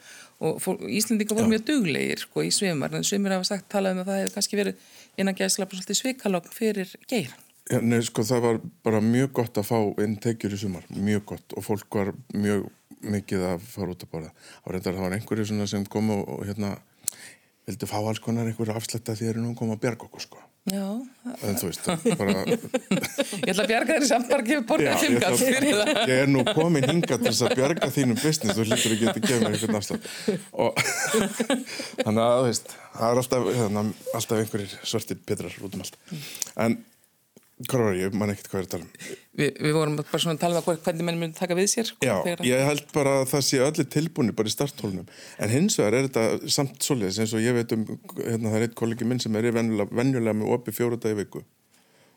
[0.44, 4.04] Og fólk, Íslendinga voru mjög duglegir sko í svimar, en sumir hafa sagt talað um
[4.04, 7.43] að það hefði kannski verið innan gæðslapa svolítið svikalogn fyrir geiran.
[7.72, 11.22] Já, nei, sko, það var bara mjög gott að fá inn tekjur í sumar, mjög
[11.30, 12.66] gott og fólk var mjög
[13.04, 14.26] mikið að fara út að var,
[14.68, 16.74] reyndar, það var einhverju svona sem kom og, og hérna
[17.64, 20.26] vildi fá alls konar einhverju afslætta því þeir eru nú að koma að bjarga okkur,
[20.26, 20.42] sko.
[20.72, 20.84] Já,
[21.44, 22.44] En þú veist, bara...
[22.48, 25.90] ég ætla að bjarga þeirri samt bara að gefa borgað ég, fimmkall fyrir það.
[26.08, 29.14] ég er nú komin hingað til þess að bjarga þínum business, þú hlýtur að geta
[29.20, 30.08] að gefa mér einhvern afslætt.
[30.64, 30.80] Og
[32.04, 33.84] þannig að, þú veist, það er alltaf, hérna,
[34.20, 36.00] alltaf einhverjir svartir petrar út um allt.
[36.64, 36.78] En,
[37.70, 38.92] hvað var ég, man ekkert hvað er að tala um.
[39.34, 41.90] Vi, við vorum bara svona að tala um hvernig menn myndi taka við sér.
[41.90, 42.14] Sko, Já,
[42.46, 45.10] ég held bara að það sé allir tilbúinir bara í starthólunum.
[45.42, 47.84] En hins vegar er þetta samt svoleiðis eins og ég veit um,
[48.20, 51.20] hérna það er eitt kollegi minn sem er venjulega, venjulega með opið fjóra dagi í
[51.22, 51.44] viku.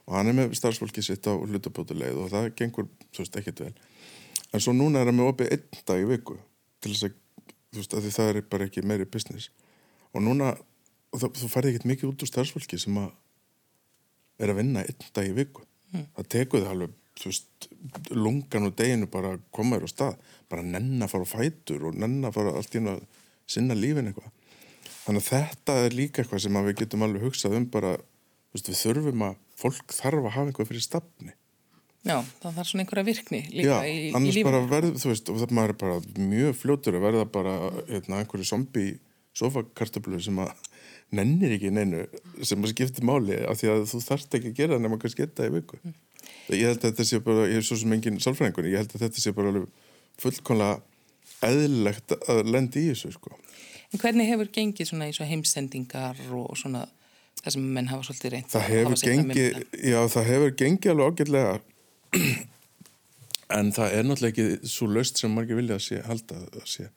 [0.08, 3.74] Og hann er með starfsfólki sitt á hlutabótuleið og það gengur, þú veist, ekkert vel.
[4.56, 6.38] En svo núna er hann með opið einn dag í viku
[6.80, 7.18] til þess að,
[7.74, 9.50] þú veist, að það er bara ekki meiri business.
[10.16, 10.54] Og núna,
[11.12, 13.10] það, þú færði ekkert mikið út úr starfsfólki sem að
[14.39, 15.63] er að vinna einn dag í viku.
[15.91, 17.69] Það tekur þið alveg, veist,
[18.13, 20.19] lungan og deginu bara að koma þér á stað.
[20.52, 23.02] Bara nenn að fara á fætur og nenn að fara allt í einu að
[23.47, 24.32] sinna lífin eitthvað.
[25.08, 27.95] Þannig að þetta er líka eitthvað sem að við getum alveg hugsað um bara,
[28.54, 31.34] veist, við þurfum að, fólk þarf að hafa eitthvað fyrir stafni.
[32.08, 34.47] Já, það þarf svona einhverja virkni líka Já, í, í annars lífinu.
[34.52, 37.56] bara verð, þú veist, og það maður er bara mjög fljótur að verða bara,
[37.89, 38.86] hérna, einhverju zombi
[39.36, 40.54] sofakartablu sem að
[41.15, 42.04] nennir ekki neinu
[42.43, 45.48] sem að skipti máli af því að þú þarft ekki að gera nema kannski geta
[45.48, 45.80] í viku.
[46.52, 49.06] Ég held að þetta sé bara, ég er svo sem engin sálfræðingur, ég held að
[49.06, 49.63] þetta sé bara
[50.22, 53.36] fullkonlega eðlilegt að lendi í þessu, sko.
[53.93, 56.88] En hvernig hefur gengið svona eins og heimsendingar og svona
[57.39, 61.12] það sem menn hafa svolítið reynd Það að hefur gengið, já það hefur gengið alveg
[61.12, 61.60] ágætlega
[63.58, 66.89] en það er náttúrulega ekki svo löst sem margir vilja að sé, halda að sé.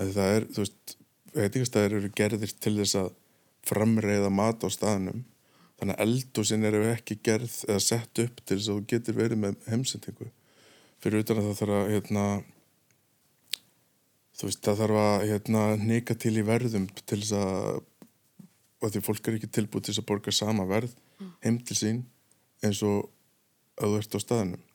[0.00, 0.94] Að það er, þú veist,
[1.36, 3.10] veitingastæðir eru gerðir til þess að
[3.66, 5.24] framreiða mat á staðnum.
[5.80, 9.42] Þannig að eldúsin eru ekki gerð eða sett upp til þess að þú getur verið
[9.44, 10.30] með heimsendingu.
[11.00, 12.24] Fyrir utan að það þarf að hérna,
[14.36, 17.80] þú veist, það þarf að hérna, nika til í verðum til þess að
[18.80, 20.96] og því fólk er ekki tilbúið til þess að borga sama verð
[21.44, 22.02] heim til sín
[22.64, 23.10] eins og
[23.80, 24.69] að þú ert á staðinum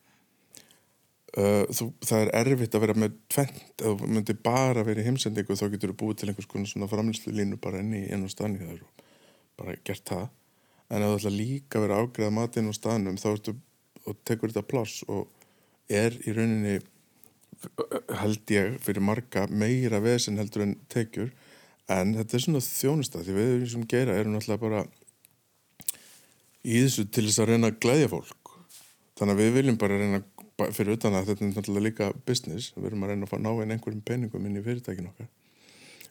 [1.36, 5.06] uh, þú, það er erfitt að vera með tvent, ef þú myndir bara vera í
[5.06, 8.28] heimsendingu þá getur þú búið til einhvers konar svona framlýslu línu bara inn í einu
[8.32, 9.06] staðni þar og
[9.60, 10.26] bara gert það.
[10.90, 13.56] En ef þú ætla líka að vera ágreða matinn á staðnum þá ertu
[14.06, 15.26] og tekur þetta pláss og
[15.90, 16.78] er í rauninni
[18.20, 21.32] held ég fyrir marga meira vesen heldur en tekjur.
[21.90, 24.84] En þetta er svona þjónusta því við sem gera erum náttúrulega bara
[26.66, 28.54] í þessu til þess að reyna að glæðja fólk.
[29.16, 32.72] Þannig að við viljum bara reyna ba- fyrir utan að þetta er náttúrulega líka business.
[32.76, 35.28] Við erum að reyna að ná inn einhverjum peningum inn í fyrirtækin okkar.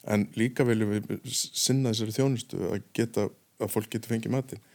[0.05, 3.29] En líka viljum við sinna þessari þjónustu að geta
[3.59, 4.65] að fólk getur fengið matinn.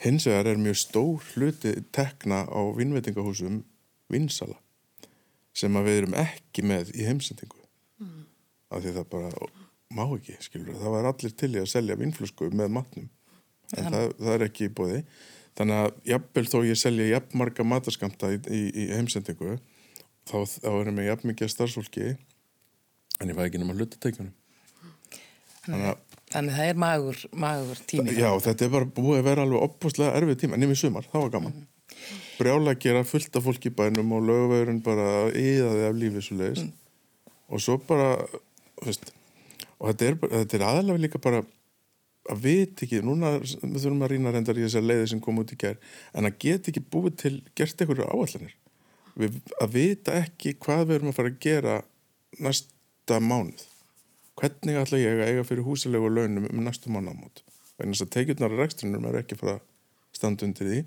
[0.00, 3.62] Hins vegar er mjög stór hluti tekna á vinnveitingahúsum
[4.12, 4.56] vinsala
[5.56, 7.56] sem að við erum ekki með í heimsendingu.
[8.00, 8.24] Mm.
[8.70, 9.30] af því það bara
[9.92, 13.10] má ekki, skilur það var allir til í að selja vinnflösku með matnum.
[13.76, 15.00] En það, það er ekki í bóði
[15.60, 19.58] þannig að jafnvel þó ég selja jafn marga mataskamta í, í, í heimsendingu
[20.26, 22.14] þá, þá erum við jafn mikið starfsfólki
[23.20, 24.32] en ég fæ ekki nema hlutatekjunum
[25.66, 28.12] þannig að Þannig það er magur, magur tími.
[28.14, 31.32] Já, þetta er bara búið að vera alveg opbúslega erfið tíma, nefnir sumar, það var
[31.34, 31.56] gaman.
[32.38, 36.36] Brjála að gera fullt af fólki í bænum og lögvegurinn bara íðaði af lífið svo
[36.38, 36.68] leiðis.
[37.50, 38.12] Og svo bara,
[38.78, 39.10] þú veist,
[39.80, 41.42] og þetta er, er aðalega líka bara
[42.30, 45.58] að vita ekki, núna þurfum að rýna reyndar í þessar leiði sem kom út í
[45.60, 45.78] gær,
[46.14, 48.54] en að geta ekki búið til, gert einhverju áallanir.
[49.20, 51.76] Við, að vita ekki hvað við erum að fara að gera
[52.38, 53.66] næsta mánuð.
[54.40, 57.42] Hvernig ætla ég að eiga fyrir húsilegu launum um næstu mannamót
[57.80, 60.80] vegna þess að tekjurnar og rekstrinum er ekki fara að standa undir því.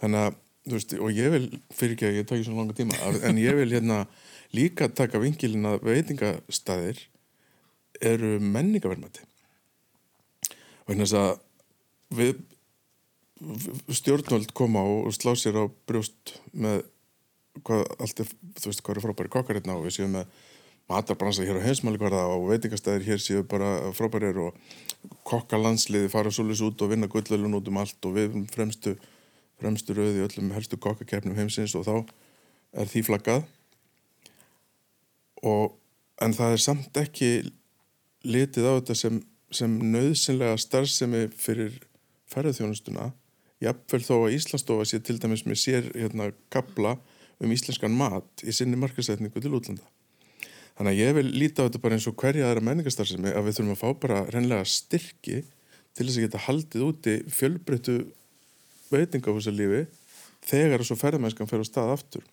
[0.00, 1.44] Þannig að, þú veist, og ég vil
[1.74, 4.02] fyrir ekki að ég taki svona langa tíma, en ég vil hérna
[4.56, 7.02] líka taka vingilin að veitingastæðir
[8.08, 9.24] eru menningavermati
[10.88, 12.38] vegna þess að við
[13.94, 16.82] stjórnvöld koma og slá sér á brjóst með
[17.66, 20.32] hvað allt er, þú veist, hvað eru frábæri kokkar hérna og við séum með
[20.88, 24.56] matarbransa hér á heimsmælikvarða og veitingastæðir hér séu bara frábærir og
[25.28, 28.94] kokkalandsliði fara svolítið út og vinna gullölun út um allt og við fremstu,
[29.60, 31.94] fremstu rauði öllum helstu kokkakefnum heimsins og þá
[32.80, 33.44] er því flaggað.
[35.44, 35.76] Og
[36.24, 37.30] en það er samt ekki
[38.26, 39.20] litið á þetta sem,
[39.54, 41.78] sem nöðsynlega starfsemi fyrir
[42.32, 43.12] ferðarþjónustuna
[43.64, 46.96] jafnvel þó að Íslandsstofa sé til dæmis með sér hérna kapla
[47.42, 49.86] um íslenskan mat í sinni markasetningu til útlanda.
[50.78, 53.56] Þannig að ég vil líta á þetta bara eins og hverja aðra menningarstarfsemi að við
[53.56, 55.40] þurfum að fá bara reynlega styrki
[55.98, 57.96] til þess að geta haldið úti fjölbreyttu
[58.92, 59.86] veitingahúsalífi
[60.46, 62.26] þegar svo ferðamennskan fer á stað aftur.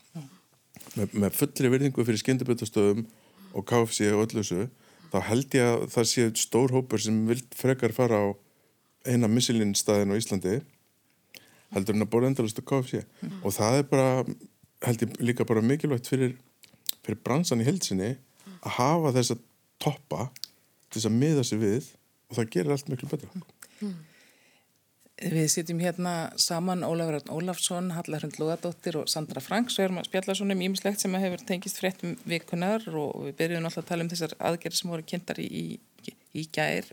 [0.95, 3.07] Með, með fullri virðingu fyrir skyndibötastöðum
[3.55, 4.67] og KFC og öllu þessu,
[5.11, 8.25] þá held ég að það sé stór hópur sem vil frekar fara á
[9.05, 10.55] eina missilinstæðin á Íslandi
[11.75, 13.03] heldur en að bóra endalust á KFC
[13.43, 14.09] og það er bara,
[14.85, 16.35] held ég líka bara mikilvægt fyrir,
[17.05, 18.15] fyrir bransan í heilsinni
[18.61, 19.37] að hafa þessa
[19.81, 20.29] toppa
[20.89, 21.89] til þess að miða sig við
[22.29, 23.45] og það gerir allt miklu betra.
[25.15, 30.01] Við sitjum hérna saman Ólafur Örn Ólafsson, Halla Hrund Lóðadóttir og Sandra Franks og erum
[30.01, 33.87] að spjalla svona um ímislegt sem hefur tengist fréttum vikunar og við byrjum alltaf að
[33.93, 35.47] tala um þessar aðgerðir sem voru kynntar í,
[35.79, 36.91] í, í gær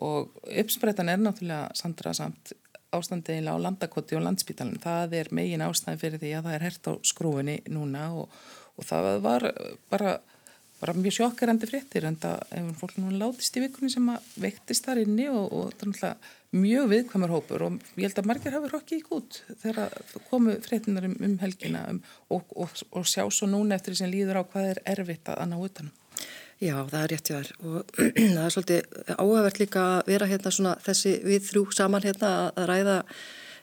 [0.00, 2.54] og uppsprettan er náttúrulega Sandra samt
[2.96, 4.80] ástandiðinlega á landakoti og landspítalum.
[4.80, 8.40] Það er megin ástæðin fyrir því að það er hert á skrúfinni núna og,
[8.80, 9.46] og það var
[9.92, 10.16] bara,
[10.80, 14.86] bara mjög sjokkerandi fréttir en það hefur fólk nú látist í vikunni sem að veiktist
[14.86, 18.54] þar inni og, og það er náttúrulega mjög viðkvæmur hópur og ég held að margir
[18.56, 19.96] hafi rokkið í gút þegar
[20.30, 22.00] komu fréttinar um, um helgina um,
[22.32, 25.44] og, og, og sjá svo núna eftir því sem líður á hvað er erfitt að
[25.52, 25.92] ná utanum.
[26.60, 27.92] Já, það er rétt hjá þér og
[28.34, 32.66] það er svolítið áhæfert líka að vera hérna svona þessi við þrjú saman hérna að
[32.72, 32.96] ræða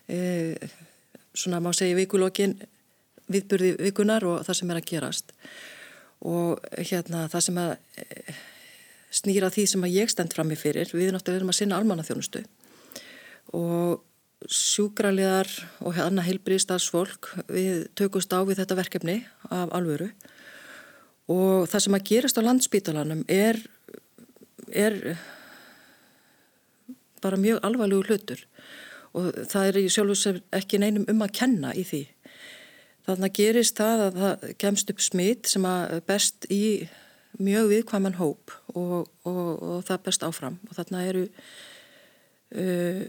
[0.08, 0.18] e,
[1.36, 2.56] svona má segja vikulókin
[3.28, 5.36] viðburði vikunar og það sem er að gerast
[6.26, 8.34] og hérna það sem að e,
[9.14, 12.44] snýra því sem að ég stend fram í fyrir, við náttúrulega erum að sinna almannaþjónustu.
[13.56, 14.02] Og
[14.46, 15.48] sjúkraliðar
[15.82, 19.16] og annað heilbriðstafsfólk við tökumst á við þetta verkefni
[19.50, 20.12] af alvöru.
[21.28, 23.58] Og það sem að gerast á landsbítalanum er,
[24.70, 25.18] er
[27.22, 28.44] bara mjög alvarlegu hlutur.
[29.16, 32.02] Og það er í sjálfur sem ekki neinum um að kenna í því.
[33.08, 36.64] Þannig gerist það að það kemst upp smitt sem að best í
[37.38, 40.58] mjög viðkvæman hóp og, og, og það best áfram.
[40.68, 41.24] Og þarna eru
[42.52, 43.06] uh,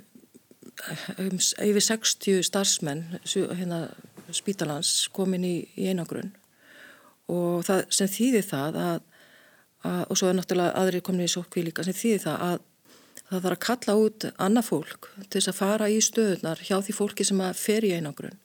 [1.18, 3.88] um, yfir 60 starfsmenn hérna,
[4.36, 6.32] spítalans komin í, í einagrunn
[7.30, 9.00] og það sem þýðir það að,
[9.86, 12.60] að og svo er náttúrulega aðri komin í sótkví líka sem þýðir það að,
[13.20, 16.96] það þarf að kalla út annað fólk til þess að fara í stöðunar hjá því
[16.98, 18.38] fólki sem að fer í einangrun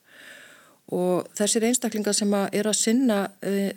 [0.93, 3.73] og þessir einstaklingar sem að er að sinna e,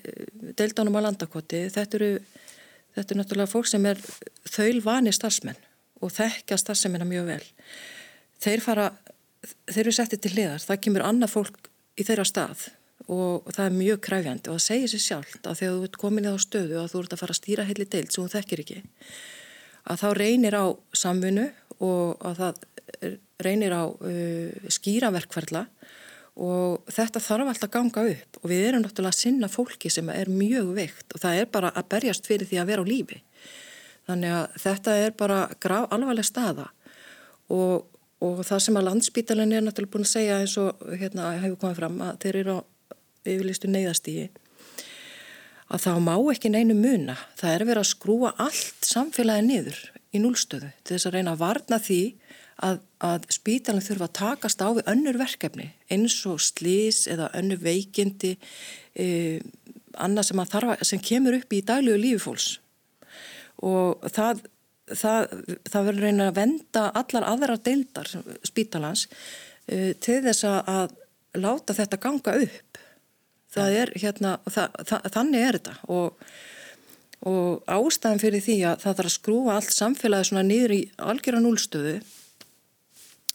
[0.59, 2.09] deildanum á landakoti þetta eru,
[2.97, 4.01] þetta eru náttúrulega fólk sem er
[4.49, 5.61] þaul vani starfsmenn
[6.03, 7.45] og þekkja starfsmennina mjög vel.
[8.43, 8.89] Þeir fara
[9.69, 12.67] þeir eru settið til hliðar, það kemur annað fólk í þeirra stað
[13.07, 16.27] og það er mjög kræfjandi og það segir sér sjálft að þegar þú ert komin
[16.27, 18.63] í þá stöðu að þú ert að fara að stýra heilig deild sem þú þekkir
[18.63, 18.79] ekki
[19.87, 20.65] að þá reynir á
[20.97, 21.45] samfunnu
[21.87, 23.13] og að það
[23.45, 25.63] reynir á uh, skýraverkferðla
[26.37, 30.09] og þetta þarf alltaf að ganga upp og við erum náttúrulega að sinna fólki sem
[30.13, 33.21] er mjög veikt og það er bara að berjast fyrir því að vera á lífi.
[34.07, 36.67] Þannig að þetta er bara graf alvarleg staða
[37.51, 37.87] og,
[38.23, 41.81] og það sem að landsbítalinn er náttúrulega búin að segja eins og hérna hefur komið
[41.81, 42.61] fram að þeir eru á
[43.27, 44.29] yfirlistu neyðastígi
[45.67, 47.17] að þá má ekki neinu muna.
[47.39, 49.79] Það er verið að skrúa allt samfélagi niður
[50.15, 52.01] í núlstöðu til þess að reyna að varna því
[52.63, 57.59] að, að spítalinn þurfa að takast á við önnur verkefni eins og slís eða önnur
[57.61, 58.33] veikindi
[58.97, 59.41] eh,
[59.97, 62.47] annað sem, þarfa, sem kemur upp í daglegu lífi fólks.
[63.65, 64.43] Og það,
[64.93, 65.29] það,
[65.69, 68.11] það verður reyna að venda allar aðra deildar
[68.45, 69.07] spítalans
[69.65, 70.97] eh, til þess að
[71.37, 72.83] láta þetta ganga upp.
[73.53, 74.77] Það er hérna það,
[75.13, 75.79] þannig er þetta.
[75.93, 76.29] Og
[77.25, 81.41] og ástæðan fyrir því að það þarf að skrúa allt samfélagi svona niður í algjörða
[81.41, 81.93] núlstöðu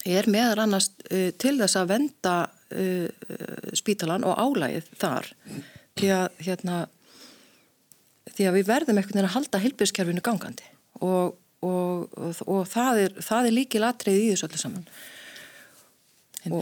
[0.05, 3.07] er meðar annars uh, til þess að venda uh,
[3.77, 5.31] spítalan og álægið þar
[5.99, 6.77] því að, hérna,
[8.33, 13.03] því að við verðum einhvern veginn að halda helbjörnskerfinu gangandi og, og, og, og það
[13.07, 14.87] er, er líki latrið í þessu öllu saman.
[16.43, 16.55] En,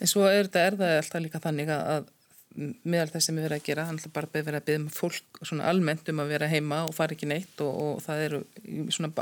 [0.00, 2.12] en svo er þetta, er það alltaf líka þannig að
[2.56, 5.40] meðal þess sem við verðum að gera, hann er bara verið að byggja um fólk
[5.66, 8.40] almennt um að vera heima og fara ekki neitt og, og það eru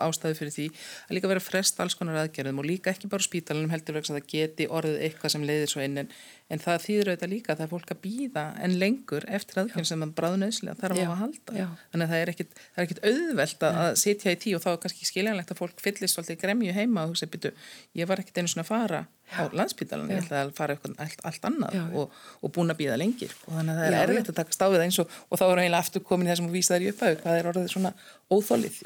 [0.05, 0.67] ástæðu fyrir því
[1.09, 4.21] að líka vera frest alls konar aðgerðum og líka ekki bara spítalunum heldur vegna að
[4.21, 6.13] það geti orðið eitthvað sem leiðir svo inn en,
[6.53, 9.89] en það þýður auðvitað líka að það er fólk að býða en lengur eftir aðgerðum
[9.89, 11.57] sem það bráðu nöðslega þarf á að halda.
[11.57, 11.67] Já.
[11.95, 14.65] Þannig að það er ekkit, það er ekkit auðvelt að, að sitja í tí og
[14.65, 17.55] þá er kannski skiljanlegt að fólk fyllist svolítið gremju heima og hugsa, byrju,
[17.97, 19.01] ég var ekkit einu svona að fara
[19.33, 22.99] á landsbytalan, ég ætlaði að fara eitthvað allt, allt annað og, og búin að býða
[23.01, 25.63] lengir og þannig að það er erfitt að taka stáðið eins og, og þá er
[25.63, 27.93] eiginlega aftur komin í þessum og vísa þær í upphau hvað er orðið svona
[28.29, 28.77] óþólið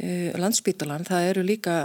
[0.00, 1.76] Það er það eru líka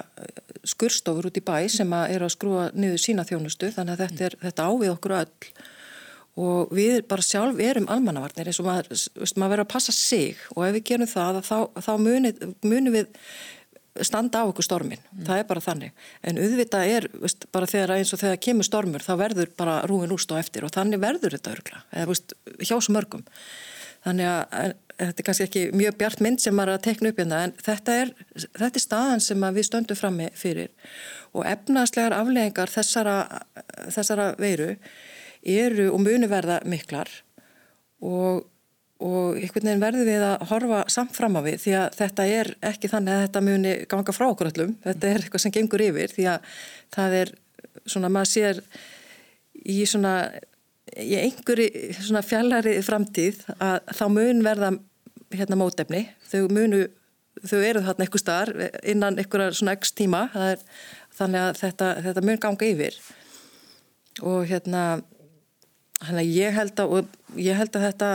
[0.65, 4.28] skurstofur út í bæ sem að eru að skrúa niður sína þjónustu þannig að þetta,
[4.28, 5.49] er, þetta á við okkur öll.
[6.45, 9.04] Og við bara sjálf erum almannavarnir eins og maður,
[9.39, 13.12] maður verður að passa sig og ef við gerum það þá, þá munum við
[14.04, 15.23] standa á okkur stormin, mm.
[15.28, 15.93] það er bara þannig.
[16.28, 20.12] En auðvitað er, veist, bara þegar eins og þegar kemur stormur, þá verður bara rúin
[20.12, 23.23] úst og eftir og þannig verður þetta örgla eða veist, hjá svo mörgum.
[24.06, 27.41] Þannig að þetta er kannski ekki mjög bjart mynd sem maður að tekna upp hérna
[27.47, 28.13] en þetta er,
[28.45, 30.71] þetta er staðan sem við stöndum frammi fyrir.
[31.36, 33.15] Og efnaðslegar afleggingar þessara,
[33.93, 34.73] þessara veiru
[35.45, 37.12] eru og munu verða miklar.
[38.05, 38.45] Og
[39.03, 42.49] og einhvern veginn verður við að horfa samt fram á við því að þetta er
[42.63, 44.75] ekki þannig að þetta muni ganga frá okkur öllum.
[44.86, 46.53] Þetta er eitthvað sem gengur yfir því að
[46.95, 47.34] það er
[47.84, 48.62] svona maður sér
[49.65, 50.13] í svona
[50.93, 54.71] í einhverju svona fjallari framtíð að þá mun verða
[55.33, 56.05] hérna mótefni.
[56.29, 56.85] Þau munu
[57.45, 60.27] þau eru þarna eitthvað starf innan einhverja svona x tíma.
[60.37, 60.61] Er,
[61.17, 62.99] þannig að þetta, þetta mun ganga yfir.
[64.23, 64.85] Og hérna
[66.03, 67.07] hérna ég held að
[67.39, 68.09] ég held að þetta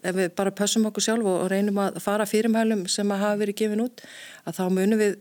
[0.00, 3.58] ef við bara pössum okkur sjálf og reynum að fara fyrirmælum sem að hafa verið
[3.60, 4.00] gefin út
[4.48, 5.18] að þá munum við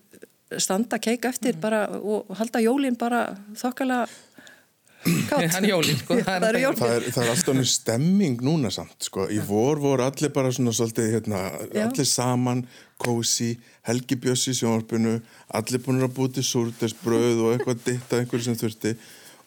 [0.58, 1.62] standa keik eftir mm.
[1.62, 3.26] bara og halda jólinn bara
[3.60, 4.06] þokkala
[5.30, 6.18] kátt jólin, sko.
[6.26, 9.28] það, er það, er, það er alltaf nýjum stemming núna samt sko.
[9.32, 11.44] í vor voru allir bara svona svolítið hérna,
[11.86, 12.66] allir saman,
[13.00, 13.54] kósi
[13.88, 15.20] Helgi Bjössi í sjónarpinu
[15.56, 18.96] allir búin að búti súrtesbröð og eitthvað ditt að einhverju sem þurfti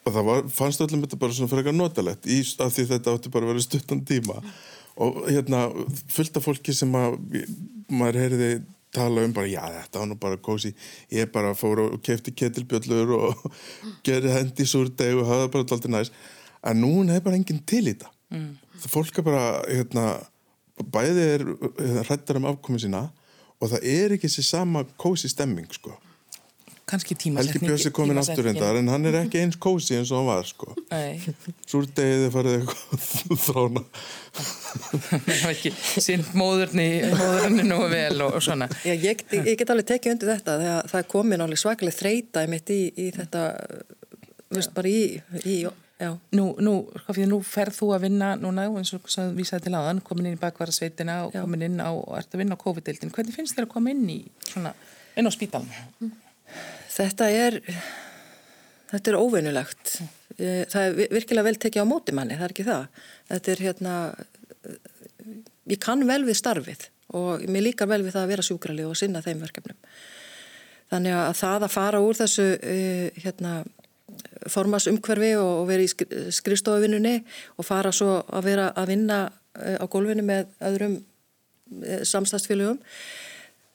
[0.03, 3.17] og það var, fannst allir þetta bara svona fyrir eitthvað notalett í, af því þetta
[3.17, 4.41] átti bara að vera stuttan tíma
[5.03, 5.67] og hérna
[6.12, 7.19] fullt af fólki sem að
[7.93, 8.55] maður heyriði
[8.92, 10.74] tala um bara já þetta var nú bara kósi
[11.12, 13.46] ég bara fór og kefti ketilbjöllur og
[14.07, 16.12] gerði hendi súrdeg og hafa bara alltaf næst
[16.62, 18.12] en nú er bara enginn til í þetta.
[18.33, 18.52] Mm.
[18.81, 20.05] það fólk er bara hérna,
[20.94, 21.42] bæði er
[22.07, 23.02] hrættar um afkomið sína
[23.61, 25.96] og það er ekki þessi sama kósi stemming sko
[26.90, 30.11] kannski tímasetning Helgi Björns er komin aftur hendar en hann er ekki eins kósi eins
[30.12, 30.75] og hann var sko.
[31.71, 33.85] Súrdegiði farið eitthvað þrána
[34.33, 38.68] Það var ekki sinn móðurni móðurni nú vel og, og svona.
[38.87, 42.47] Já, ég, ég get alveg tekið undir þetta þegar það er komin alveg svakalega þreita
[42.51, 43.45] mitt í, í þetta
[44.53, 45.05] veist bara í,
[45.45, 46.11] í já.
[46.35, 46.75] Nú, nú,
[47.07, 50.38] fyrir, nú ferð þú að vinna núna, eins og þú vísaði til aðan, komin inn
[50.38, 53.12] í bakvarasveitina og komin inn á, og ert að vinna á COVID-deildin.
[53.14, 54.18] Hvernig finnst þér að koma inn í,
[54.49, 54.75] svona,
[55.14, 56.11] inn á spítalum?
[56.92, 57.59] Þetta er,
[58.92, 59.94] þetta er óvinnulegt.
[60.38, 62.87] Eh, Það er vi- virkilega vel tekið á móti manni, það er ekki það.
[63.31, 63.94] Þetta er hérna,
[65.68, 68.96] ég kann vel við starfið og mér líkar vel við það að vera sjúkralið og
[68.96, 69.76] sinna þeim verkefnum.
[70.92, 73.52] Þannig að það að fara úr þessu uh, hérna,
[74.52, 77.22] formasumhverfi og, vera í skri, skrifstofuvinnunni
[77.57, 82.81] og fara svo að vera að vinna uh, á gólfinu með öðrum uh, samstagsfélögum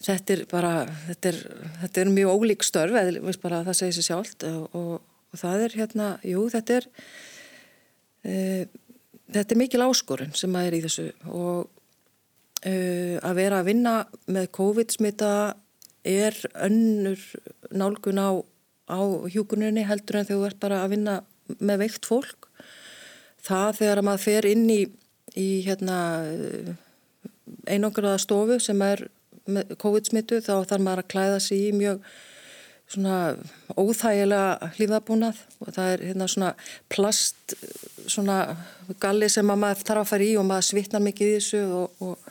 [0.04, 0.74] þetta er bara
[1.08, 1.40] þetta er,
[1.84, 4.92] þetta er mjög ólík störf eða bara það segir sér sjálft og, og,
[5.34, 6.90] og það er hérna, jú þetta er
[8.28, 8.64] uh,
[9.34, 13.96] þetta er mikil áskorun sem að er í þessu og uh, að vera að vinna
[14.30, 15.34] með COVID-smita
[16.08, 17.20] er önnur
[17.76, 18.30] nálgun á,
[18.88, 21.18] á hjúkuninni heldur en þegar þú ert bara að vinna
[21.60, 22.48] með veikt fólk.
[23.44, 24.82] Það þegar að maður fer inn í,
[25.40, 25.98] í hérna,
[27.68, 29.06] einangraða stofu sem er
[29.48, 32.02] með COVID-smitu þá þarf maður að klæða sig í mjög
[32.88, 33.16] svona
[33.76, 36.52] óþægilega hlýðabúnað og það er hérna svona
[36.88, 37.56] plast
[38.08, 38.38] svona
[39.04, 42.06] galli sem að maður þarf að fara í og maður svitnar mikið í þessu og,
[42.06, 42.30] og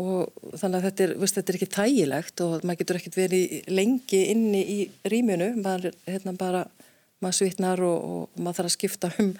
[0.00, 3.68] og þannig að þetta er, veist, þetta er ekki þægilegt og maður getur ekkert verið
[3.70, 4.78] lengi inni í
[5.10, 6.64] rýmunu, maður hérna bara,
[7.22, 9.32] maður svitnar og, og maður þarf að skipta um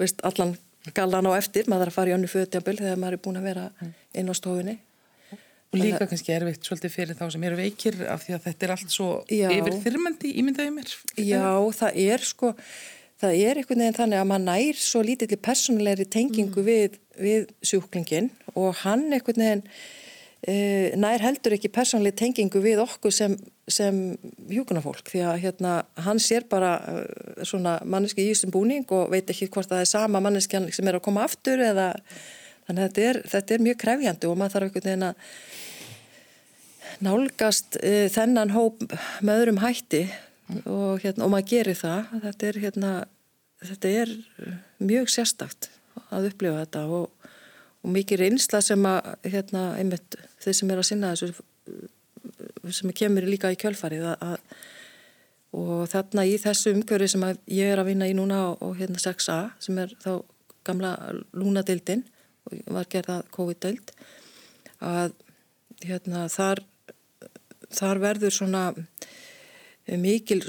[0.00, 0.56] veist, allan
[0.96, 3.48] gallan á eftir, maður þarf að fara í önnu fötjabil þegar maður er búin að
[3.48, 3.68] vera
[4.12, 4.76] inn á stofunni.
[5.74, 8.74] Og líka kannski erfitt svolítið fyrir þá sem eru veikir af því að þetta er
[8.76, 9.48] allt svo Já.
[9.50, 10.94] yfir þyrmandi ímyndaði mér.
[11.18, 11.48] Já,
[11.80, 12.52] það er sko,
[13.22, 18.30] það er einhvern veginn þannig að maður nær svo lítilli personlegri tengingu við, við sjúklingin
[18.54, 19.64] og hann einhvern veginn
[20.46, 20.54] e,
[21.00, 23.36] nær heldur ekki personleg tengingu við okkur sem,
[23.70, 24.00] sem
[24.50, 25.74] hjúkunarfólk því að hérna,
[26.06, 27.02] hann sér bara uh,
[27.46, 30.98] svona manneski í þessum búning og veit ekki hvort það er sama manneskjan sem er
[30.98, 31.92] að koma aftur eða
[32.66, 35.30] þannig að þetta er, þetta er mjög krefjandi og maður þarf einhvern veginn að
[37.04, 38.84] nálgast uh, þennan hóp
[39.24, 40.04] með öðrum hætti
[40.64, 42.12] og, hérna, og maður gerir það.
[42.26, 42.92] Þetta er, hérna,
[43.64, 44.14] þetta er
[44.84, 45.70] mjög sérstakt
[46.14, 47.32] að upplifa þetta og,
[47.82, 51.34] og mikið reynsla sem að hérna, einmitt, þeir sem er að sinna þessu
[52.72, 54.62] sem kemur líka í kjölfarið að, að,
[55.54, 59.00] og þarna í þessu umgjörði sem ég er að vinna í núna og, og hérna
[59.02, 60.24] 6a sem er þá
[60.64, 60.94] gamla
[61.36, 62.04] lúnadeildin
[62.48, 63.92] og var gerða COVID-deild
[64.84, 65.14] að
[65.84, 66.64] hérna þar
[67.76, 68.64] þar verður svona
[70.00, 70.40] mikil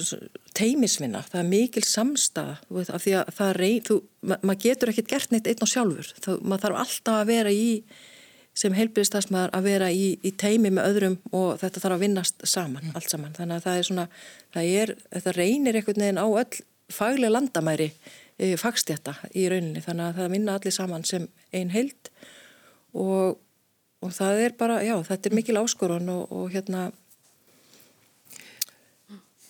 [0.56, 2.58] teimisvinna, það er mikil samstaða
[2.88, 6.12] af því að það reyn, þú, ma maður getur ekkert gert neitt einn og sjálfur,
[6.24, 7.66] það, maður þarf alltaf að vera í,
[8.56, 12.94] sem heilbyrðistafsmaður að vera í, í teimi með öðrum og þetta þarf að vinnast saman,
[12.96, 14.08] allt saman, þannig að það er svona,
[14.56, 16.64] það er, þetta reynir einhvern veginn á öll
[16.96, 17.90] faglega landamæri
[18.40, 22.12] e, fagstjætta í rauninni, þannig að það vinna allir saman sem einn heild
[22.96, 23.42] og,
[24.00, 26.94] og það er bara, já, þetta er mikil áskorun og, og hérna,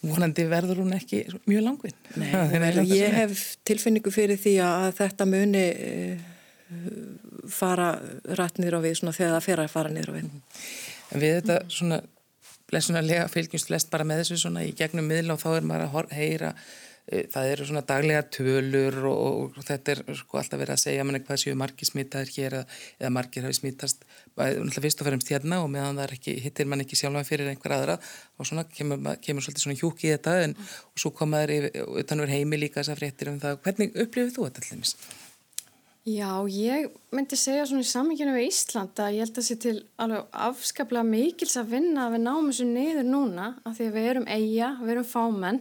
[0.05, 1.99] Vonandi verður hún ekki mjög langvinn.
[2.21, 6.25] Nei, vel, ég hef tilfinningu fyrir því að þetta muni uh,
[7.51, 7.93] fara
[8.39, 10.29] rætt niður á við svona þegar það fer að fara niður á við.
[11.13, 12.01] En við þetta svona
[12.71, 16.15] blessunarlega fylgjumst flest bara með þessu svona í gegnum miðla og þá er maður að
[16.17, 16.63] heyra eh,
[17.05, 21.21] það eru svona daglega tölur og, og þetta er sko alltaf verið að segja manni
[21.25, 25.69] hvað séu margir smitaðir hér eða, eða margir hafi smitast fyrst og fremst hérna og
[25.73, 27.99] meðan það ekki hittir mann ekki sjálfa fyrir einhver aðra
[28.39, 31.69] og svona kemur, kemur svolítið svona hjúk í þetta en, og svo koma þeir
[32.01, 33.61] utanur heimi líka þessar fréttir um það.
[33.67, 34.97] Hvernig upplifir þú þetta allir
[36.05, 39.71] Já, ég myndi segja svona í sammynginu við Ísland að ég held að sé til
[39.97, 44.09] alveg afskaplega mikils að vinna að við náum þessu niður núna af því að við
[44.11, 45.57] erum eiga, við erum fámenn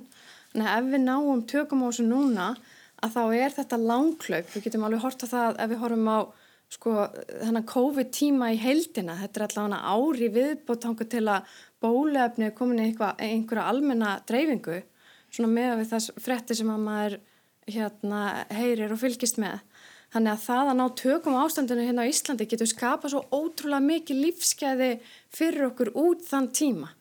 [0.55, 2.48] en ef við náum tökum á þessu núna
[3.05, 6.18] að þá er þetta langklaup við getum alveg hort á það ef við horfum á
[6.74, 6.94] sko
[7.28, 11.52] þennan COVID-tíma í heildina, þetta er allavega ári viðbóttangu til að
[11.84, 14.80] bólefni er komin í einhverja almenna dreifingu,
[15.30, 17.18] svona með við þess frétti sem að maður
[17.70, 19.61] hérna heyrir og fylgist með.
[20.14, 24.20] Þannig að það að ná tökum ástandinu hérna á Íslandi getur skapað svo ótrúlega mikið
[24.22, 24.90] lífskeiði
[25.34, 26.92] fyrir okkur út þann tíma.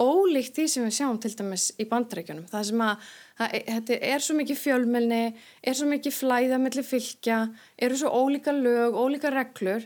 [0.00, 2.46] Ólíkt því sem við sjáum til dæmis í bandrækjunum.
[2.48, 3.08] Það sem að,
[3.44, 5.22] að þetta er svo mikið fjölmelni,
[5.60, 7.40] er svo mikið flæðamilli fylgja,
[7.76, 9.84] eru svo ólíka lög, ólíka reglur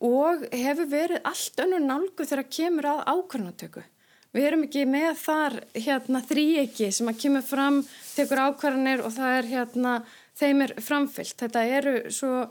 [0.00, 3.84] og hefur verið allt önnur nálgu þegar kemur að ákvarðanatöku.
[4.30, 7.80] Við erum ekki með þar hérna þrýegi sem að kemur fram,
[8.14, 9.94] tekur ákvarðanir og það er hérna
[10.38, 11.36] þeim er framfyllt.
[11.42, 12.44] Þetta eru svo,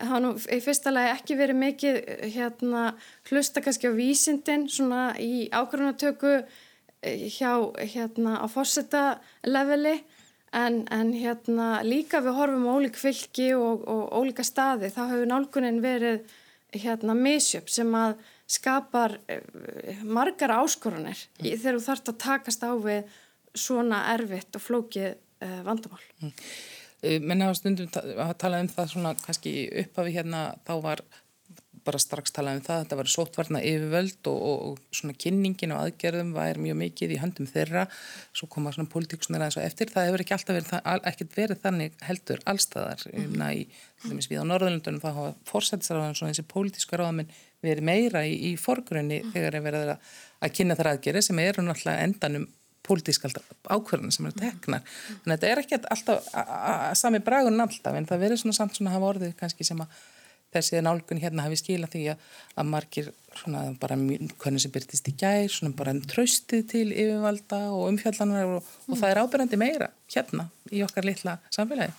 [0.00, 1.98] hafa nú í fyrsta lagi ekki verið mikið
[2.34, 2.84] hérna
[3.30, 6.40] hlusta kannski á vísindin svona í ákvarðanatöku
[7.36, 9.04] hjá hérna á fórseta
[9.46, 9.98] leveli
[10.56, 15.82] en, en hérna líka við horfum ólík fylki og, og ólíka staði þá hefur nálgunin
[15.84, 16.24] verið
[16.76, 18.16] hérna misjöp sem að
[18.50, 21.52] skapar eh, margar áskorunir mm.
[21.56, 23.14] þegar þú þarfst að takast á við
[23.56, 26.02] svona erfitt og flókið uh, vandamál.
[26.20, 26.32] Mm.
[27.22, 27.88] Menn hafa stundum
[28.26, 29.54] að tala um það svona kannski
[29.84, 31.04] upphafi hérna þá var
[31.86, 35.82] bara strax talað um það, þetta var sótvarna yfirvöld og, og, og svona kynningin og
[35.84, 37.86] aðgerðum var mjög mikið í handum þeirra
[38.36, 40.74] svo koma svona politíkusnir aðeins og eftir það hefur ekki alltaf verið,
[41.12, 43.46] ekkert verið þannig heldur allstaðar mm -hmm.
[43.54, 47.32] í, við á Norðurlundunum þá hafa fórsættisraðan svona þessi politíska ráðamenn
[47.62, 49.32] verið meira í, í forgrunni mm -hmm.
[49.34, 52.48] þegar er verið að, að kynna þar aðgerði sem eru náttúrulega endanum
[52.86, 53.26] pólitísk
[53.68, 54.84] ákverðin sem eru teknar
[55.22, 56.30] en þetta er ekki alltaf
[56.98, 59.98] sami bragun alltaf en það verður svona samt svona hafa orðið kannski sem að
[60.56, 62.24] þessi nálgun hérna hafi skila því að,
[62.56, 67.90] að margir svona bara hvernig sem byrtist í gær, svona bara tröstið til yfirvalda og
[67.90, 68.90] umfjallanar og, mm.
[68.90, 71.94] og það er ábyrgandi meira hérna í okkar litla samfélagi.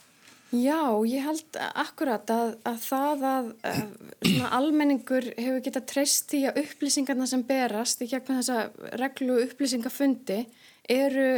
[0.56, 6.62] Já, ég held akkurat að, að það að, að almenningur hefur getað treyst í að
[6.62, 10.46] upplýsingarna sem berast í gegnum þessa reglu upplýsingafundi
[10.92, 11.30] eru,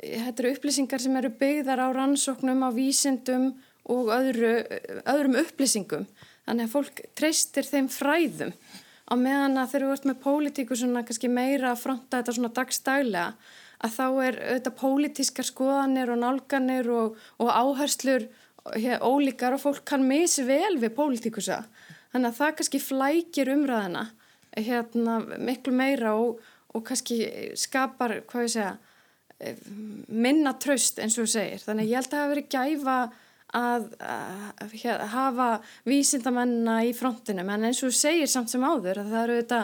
[0.00, 3.50] þetta eru upplýsingar sem eru byggðar á rannsóknum, á vísindum
[3.90, 4.54] og öðru,
[5.04, 6.06] öðrum upplýsingum.
[6.44, 8.54] Þannig að fólk treystir þeim fræðum.
[9.04, 12.54] Á meðan að þegar þú ert með pólitíku svona kannski meira að fronta þetta svona
[12.56, 13.26] dagstælega
[13.84, 18.24] að þá er auðvitað pólitískar skoðanir og nálganir og, og áherslur
[18.72, 21.64] hér, ólíkar og fólk kann misi vel við pólitíkusa.
[22.14, 24.06] Þannig að það kannski flækir umræðina
[24.54, 26.40] hérna miklu meira og,
[26.72, 27.18] og kannski
[27.58, 28.72] skapar hvað ég segja
[30.08, 31.62] minna tröst eins og þú segir.
[31.64, 32.98] Þannig ég held að það hefur verið gæfa
[33.54, 35.48] að, að, að hafa
[35.88, 39.60] vísindamennina í frontinum en eins og segir samt sem áður að það eru þetta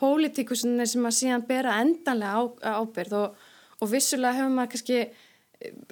[0.00, 2.42] pólitikusinir sem að síðan bera endanlega á,
[2.80, 3.42] ábyrð og,
[3.80, 5.02] og vissulega hefur maður kannski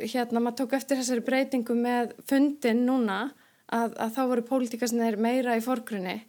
[0.00, 3.20] hérna maður tók eftir þessari breytingu með fundin núna
[3.68, 6.22] að, að þá voru pólitikasinir meira í forgrunni.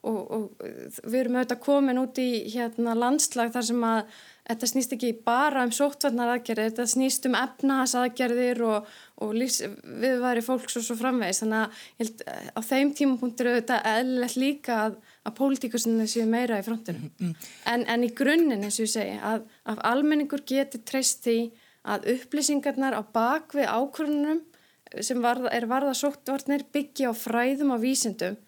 [0.00, 0.62] Og, og
[1.04, 4.14] við erum auðvitað komin út í hérna landslag þar sem að
[4.50, 8.90] þetta snýst ekki bara um sóttvarnar aðgerðir, þetta snýst um efnahas aðgerðir og,
[9.22, 11.42] og viðværi fólks og svo framvegis.
[11.44, 12.24] Þannig að held,
[12.56, 17.50] á þeim tímapunktur auðvitað eðlilegt líka að, að pólitíkusinu séu meira í frontinu mm, mm.
[17.72, 21.38] en, en í grunninn eins og ég segi að, að almenningur geti treyst því
[21.90, 24.42] að upplýsingarnar á bakvið ákvörnunum
[25.06, 28.40] sem varða, er varða sóttvarnir byggja á fræðum og vísindum.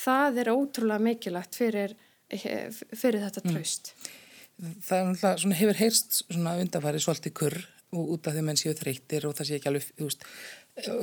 [0.00, 1.92] Það er ótrúlega mikilvægt fyrir,
[2.32, 4.16] fyrir þetta tröst mm
[4.60, 8.58] það er náttúrulega, svona hefur heyrst svona undanfarið svolítið kurr og út af því menn
[8.58, 10.26] séu þreytir og það sé ekki alveg, þú veist,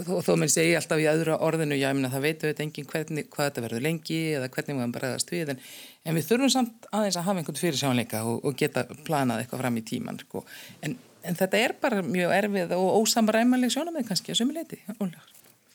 [0.08, 2.88] og þó menn segi alltaf í öðru orðinu, já, ég minna, það veitu þetta engin
[2.88, 5.60] hvernig, hvað þetta verður lengi eða hvernig maður bregðast við, en,
[6.08, 9.64] en við þurfum samt aðeins að hafa einhvern fyrir sjónleika og, og geta planað eitthvað
[9.66, 10.44] fram í tíman, sko,
[10.88, 10.96] en,
[11.28, 15.26] en þetta er bara mjög erfið og ósamræmanleg sjónamið kannski að sömuleiti, ólega.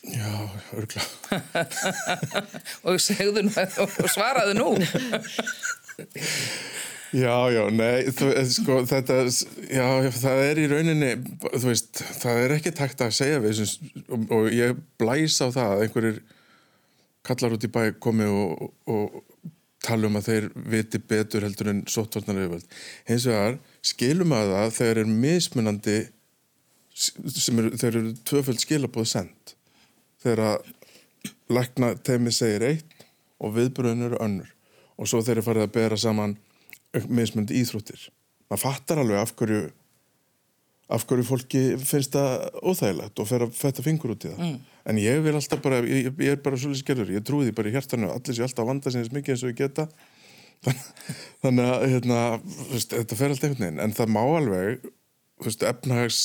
[0.03, 0.31] Já,
[0.75, 1.03] örgla.
[2.89, 4.73] og segðu nú og svaraðu nú.
[7.13, 9.15] Já, já, nei, þú, eh, sko, þetta,
[9.69, 9.87] já,
[10.17, 11.09] það er í rauninni,
[11.45, 13.59] þú veist, það er ekki takt að segja við
[14.07, 16.15] og, og ég blæs á það að einhverjir
[17.23, 19.19] kallar út í bæ komi og, og
[19.85, 22.65] tala um að þeir viti betur heldur en sóttvarnar auðvöld.
[23.05, 25.97] Hins vegar skilum að það þegar er mismunandi,
[27.53, 29.53] eru, þeir eru tvöföld skilabóð sendt.
[30.23, 30.63] Þegar
[31.53, 33.05] lækna teimi segir eitt
[33.37, 34.49] og viðbröðin eru önnur
[34.97, 36.35] og svo þeir eru farið að bera saman
[37.09, 38.09] mismundi íþróttir.
[38.49, 39.63] Maður fattar alveg af hverju
[40.93, 44.41] af hverju fólki finnst það óþægilegt og fer að fetta fingur út í það.
[44.43, 44.57] Mm.
[44.91, 47.71] en ég vil alltaf bara, ég, ég er bara svolítið skerður, ég trúi því bara
[47.71, 49.87] í hjertanu allir sé alltaf að vanda sinni smikið eins og ég geta.
[51.43, 52.19] Þannig að hérna,
[52.69, 53.81] veist, þetta fer alltaf einhvern veginn.
[53.83, 54.85] En það má alveg
[55.43, 56.19] veist, efnahags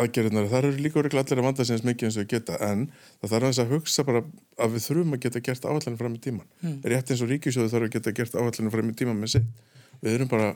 [0.00, 2.84] aðgerðunar, þar eru líka orðið allir að vanda sem mikið eins og geta, en
[3.20, 4.22] það þarf að hugsa bara
[4.56, 6.48] að við þurfum að geta gert áhaldinu fram í tíman.
[6.62, 6.78] Mm.
[6.92, 9.66] Rétt eins og ríkisjóðu þarf að geta gert áhaldinu fram í tíman með sitt.
[10.00, 10.48] Við erum bara,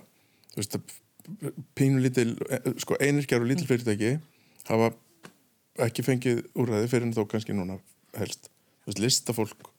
[0.55, 0.79] þú veist,
[1.77, 2.29] pínu lítil,
[2.81, 4.17] sko einirkjar og lítil fyrirtæki
[4.71, 4.93] hafa
[5.85, 7.81] ekki fengið úrræði fyrir en þó kannski núna
[8.17, 8.49] helst.
[8.85, 9.73] Þú veist, listafólk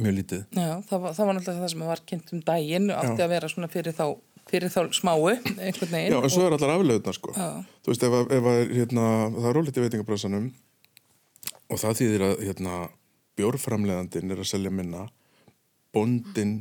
[0.00, 0.46] mjög lítið.
[0.56, 3.50] Já, það var, það var náttúrulega það sem var kynnt um daginn, átti að vera
[3.50, 4.06] svona fyrir þá
[4.50, 6.14] fyrir þá smáu einhvern veginn.
[6.14, 7.34] Já, en svo er allar aflöðunar sko.
[7.34, 7.48] Já.
[7.82, 10.46] Þú veist, ef, ef að, hérna, það er rólið í veitingabröðsanum
[11.66, 12.76] og það þýðir að hérna,
[13.36, 15.08] bjórframleðandin er að selja minna,
[15.92, 16.54] bondin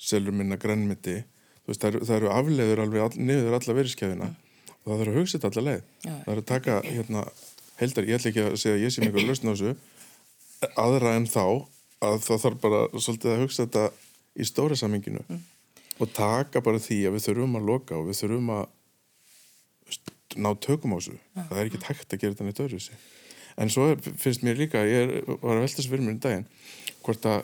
[0.00, 1.20] selur minna grænmiti,
[1.60, 4.30] þú veist, það eru, það eru afleður alveg niður alla veriskefina
[4.80, 5.86] og það þarf að hugsa þetta alla leið.
[6.00, 6.14] Já.
[6.24, 7.24] Það er að taka, hérna,
[7.82, 9.76] heldar, ég ætla ekki að segja að ég sé mjög lausn á þessu,
[10.80, 11.44] aðra en þá
[12.00, 13.88] að það þarf bara svolítið að hugsa þetta
[14.40, 15.20] í stóra saminginu.
[15.28, 15.40] Mm
[16.00, 18.68] og taka bara því að við þurfum að loka og við þurfum að
[20.40, 21.16] ná tökum á þessu.
[21.36, 22.80] Það er ekki hægt að gera þetta neitt öðru.
[23.60, 26.46] En svo finnst mér líka, ég er, var að velta þessu fyrir mér um daginn,
[27.04, 27.40] hvort að,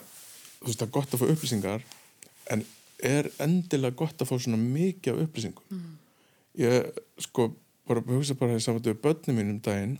[0.61, 1.87] þú veist, það er gott að fá upplýsingar,
[2.55, 2.63] en
[3.05, 5.67] er endilega gott að fá svona mikið af upplýsingum.
[5.75, 5.97] Mm.
[6.63, 7.51] Ég, sko,
[7.87, 9.97] bara hugsa bara því saman við börnum mínum daginn,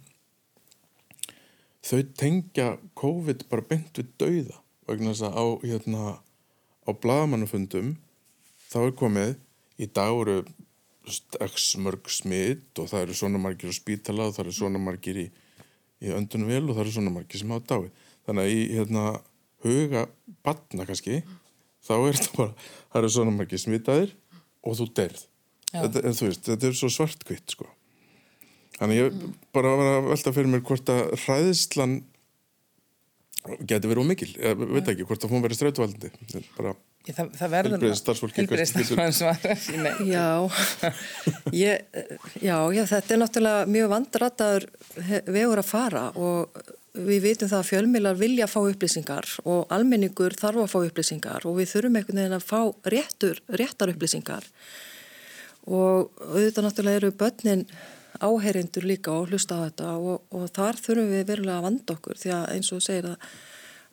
[1.88, 6.18] þau tengja COVID bara beint við dauða vegna þess að á, hérna,
[6.88, 7.94] á blagamannufundum
[8.68, 9.36] þá er komið
[9.78, 10.38] í dag eru
[11.46, 15.22] x mörg smitt og það eru svona margir á spítala og það eru svona margir
[15.22, 15.26] í,
[16.04, 18.04] í öndunum vel og það eru svona margir sem hafa dáið.
[18.28, 19.06] Þannig að í hérna,
[19.64, 20.04] huga
[20.44, 21.22] batna kannski
[21.88, 24.14] þá er þetta bara, það eru svona margir smittaðir
[24.68, 25.24] og þú derð.
[25.72, 27.70] Þetta, en, þú veist, þetta er svo svartkvitt sko.
[28.78, 29.24] Þannig ég
[29.56, 31.98] bara var að velta fyrir mér hvort að hræðislan
[33.68, 36.12] geti verið ómikil, ég veit ekki hvort að hún verið streytuvaldandi
[36.58, 36.74] bara
[37.16, 38.44] það, það verður heilbriðstarfsfólki
[40.08, 40.28] já,
[41.56, 42.02] ég,
[42.42, 44.68] já, já þetta er náttúrulega mjög vandrataður
[45.28, 46.62] vegur að fara og
[46.98, 51.46] við vitum það að fjölmilar vilja að fá upplýsingar og almenningur þarf að fá upplýsingar
[51.50, 52.62] og við þurfum einhvern veginn að fá
[52.94, 54.48] réttur, réttar upplýsingar.
[55.68, 57.66] Og auðvitað náttúrulega eru börnin
[58.24, 62.22] áherindur líka og hlusta á þetta og, og þar þurfum við verulega að vanda okkur
[62.22, 63.28] því að eins og segir að,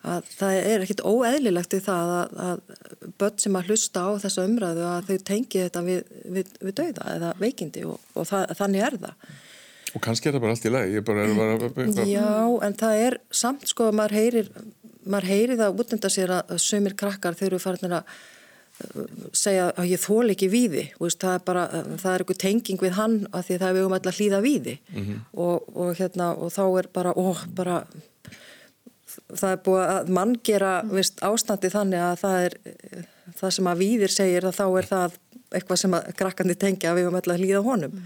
[0.05, 4.45] að það er ekkit óeðlilegt í það að, að börn sem að hlusta á þessa
[4.49, 8.85] umræðu að þau tengi þetta við, við, við dauða eða veikindi og, og það, þannig
[8.87, 9.33] er það.
[9.95, 12.07] Og kannski er það bara allt í lagi, ég bara er bara...
[12.11, 12.31] Já,
[12.67, 14.49] en það er samt sko að maður heyrir,
[15.05, 18.15] maður heyrir það útnenda sér að sömur krakkar þau eru farin að
[19.35, 22.97] segja að ég þól ekki víði veist, það er bara, það er eitthvað tenging við
[22.97, 25.21] hann að því það er við um alltaf hlýða víði mm -hmm.
[25.45, 27.25] og, og hérna og þá er bara, ó,
[27.55, 27.77] bara
[29.33, 32.57] það er búið að mann gera veist, ástandi þannig að það er
[33.35, 35.19] það sem að víðir segir að þá er það
[35.55, 38.01] eitthvað sem að krakkandi tengja að við um alltaf hlýða honum.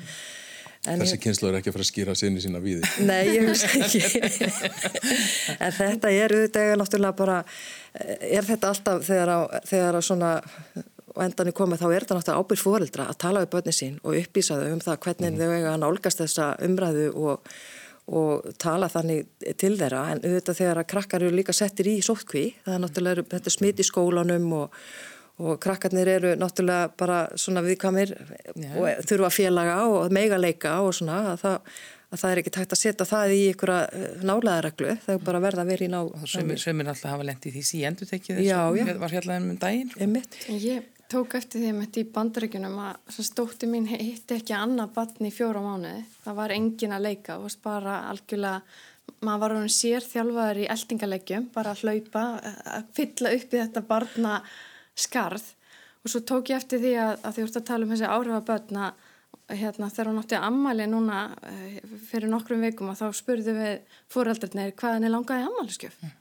[0.87, 2.87] En Þessi kynslu er ekki að fara að skýra sinni sína víði.
[3.03, 3.99] Nei, ég veist ekki.
[5.65, 7.41] en þetta er auðvitað náttúrulega bara,
[8.23, 10.31] er þetta alltaf þegar að, þegar að svona
[11.19, 14.15] endan er komið, þá er þetta náttúrulega ábyrg fóreldra að tala við börni sín og
[14.21, 15.41] uppýsa þau um það hvernig mm.
[15.41, 17.51] þau eiga að nálgast þessa umræðu og,
[18.09, 19.27] og tala þannig
[19.59, 20.07] til þeirra.
[20.13, 23.57] En auðvitað þegar að krakkar eru líka settir í sótkví, það er náttúrulega, þetta er
[23.59, 24.77] smitt í skólanum og
[25.39, 28.11] og krakkarnir eru náttúrulega bara svona viðkamir
[28.59, 28.73] Já.
[28.75, 31.71] og þurfa félaga og meiga leika og svona að það,
[32.09, 35.43] að það er ekki tægt að setja það í ykkur eh, nálaðareglu, það er bara
[35.47, 39.39] verða að vera í ná Sveimir alltaf hafa lendið því síendu tekið þessu, var hérna
[39.39, 40.41] um daginn Einmitt.
[40.51, 45.27] Ég tók eftir því að mitt í bandaríkunum að stótti mín hitti ekki annað batn
[45.29, 48.61] í fjóra mánuði, það var engin að leika, var bara algjörlega
[49.25, 52.25] maður var hún sér þjálfaður í eldingalegjum, bara að hlaupa
[52.77, 54.35] að fylla upp í þetta barna
[54.99, 55.47] skarð
[56.03, 58.91] og svo tók ég eftir því að, að því úrst að tala um þessi áhrifabötna
[59.49, 61.79] hérna, þegar hún átti að ammali núna eh,
[62.09, 66.13] fyrir nokkrum vikum og þá spurðu við fóreldarnir hvað henni langaði ammaliskjöf mm.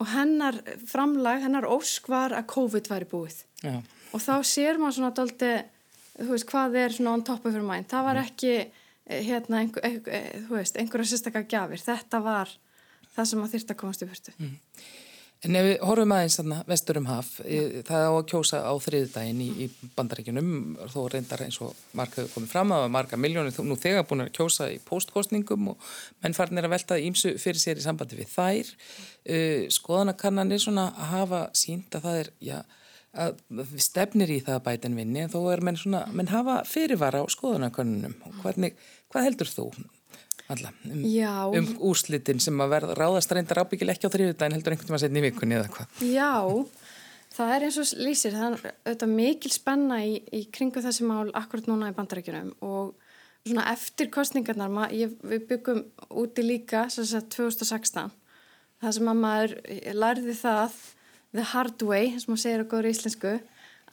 [0.00, 3.76] og hennar framlag, hennar ósk var að COVID væri búið ja.
[4.14, 5.52] Og þá sér maður svona doldi,
[6.14, 8.28] þú veist, hvað er svona on top of your mind, það var mm.
[8.30, 12.52] ekki eh, hérna, einhver, einhver, eh, þú veist, einhverja sérstaklega gafir, þetta var
[13.14, 14.54] það sem maður þyrta að komast í fyrstu mm.
[15.44, 17.26] En ef við horfum aðeins þarna vestur um haf,
[17.84, 20.46] það á að kjósa á þriðdægin í, í bandaríkunum,
[20.88, 24.70] þó reyndar eins og markaðu komið fram að marga miljónir nú þegar búin að kjósa
[24.72, 25.90] í postkostningum og
[26.24, 28.72] menn farin er að velta ímsu fyrir sér í sambandi við þær.
[29.76, 32.56] Skoðanakannanir svona hafa sínt að það er, já,
[33.14, 36.32] að við stefnir í það að bæta en vinni en þó er menn svona, menn
[36.32, 38.16] hafa fyrirvara á skoðanakannunum.
[38.42, 38.78] Hvernig,
[39.12, 39.68] hvað heldur þú?
[40.52, 41.04] alla, um,
[41.56, 45.04] um úrslitin sem að verða ráðast reyndar ábyggil ekki á þrjúðdægin heldur einhvern veginn að
[45.04, 46.32] setja í vikunni eða hvað Já,
[47.36, 51.32] það er eins og lýsir það er auðvitað mikil spenna í, í kringu þessi mál
[51.32, 52.92] akkurat núna í bandarækjunum og
[53.44, 55.80] svona eftir kostningarnar ég, við byggum
[56.12, 58.12] úti líka sagt, 2016
[58.84, 59.56] það sem að maður
[59.96, 60.78] lærði það
[61.34, 63.34] the hard way, sem maður segir á góður íslensku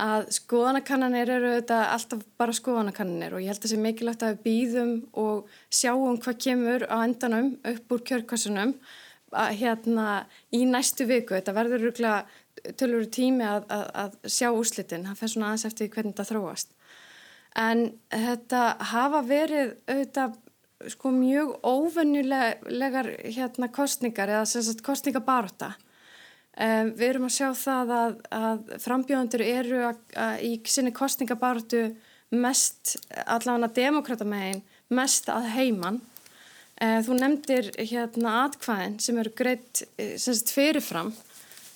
[0.01, 4.31] að skoðanakannanir eru auðvitað alltaf bara skoðanakannanir og ég held að það sé mikilvægt að
[4.31, 8.75] við býðum og sjáum hvað kemur á endanum upp úr kjörkassunum
[9.31, 10.07] hérna
[10.51, 11.37] í næstu viku.
[11.37, 15.91] Þetta verður rúglega tölur tími að, að, að sjá úslitin, það fer svona aðeins eftir
[15.93, 16.73] hvernig þetta þróast.
[17.61, 20.39] En þetta hafa verið auðvitað
[20.91, 25.75] sko mjög óvennulegar hérna kostningar eða sem sagt kostningabarta
[26.61, 31.79] Um, við erum að sjá það að, að frambjóðandur eru að, að, í sinni kostningabartu
[32.37, 34.61] mest, allavega demokratamegin,
[34.93, 35.97] mest að heiman.
[36.77, 40.13] Uh, þú nefndir hérna atkvæðin sem eru greitt eh,
[40.53, 41.09] fyrirfram.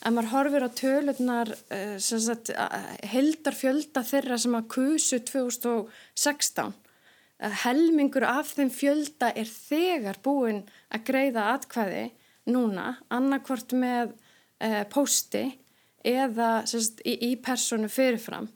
[0.05, 2.75] En maður horfir á tölunar, uh,
[3.09, 6.75] heldar fjölda þeirra sem að kusu 2016
[7.65, 10.61] helmingur af þeim fjölda er þegar búin
[10.93, 12.05] að greiða atkvæði
[12.53, 14.13] núna, annarkvort með
[14.63, 15.47] uh, pósti
[16.05, 18.49] eða sérst, í, í personu fyrirfram.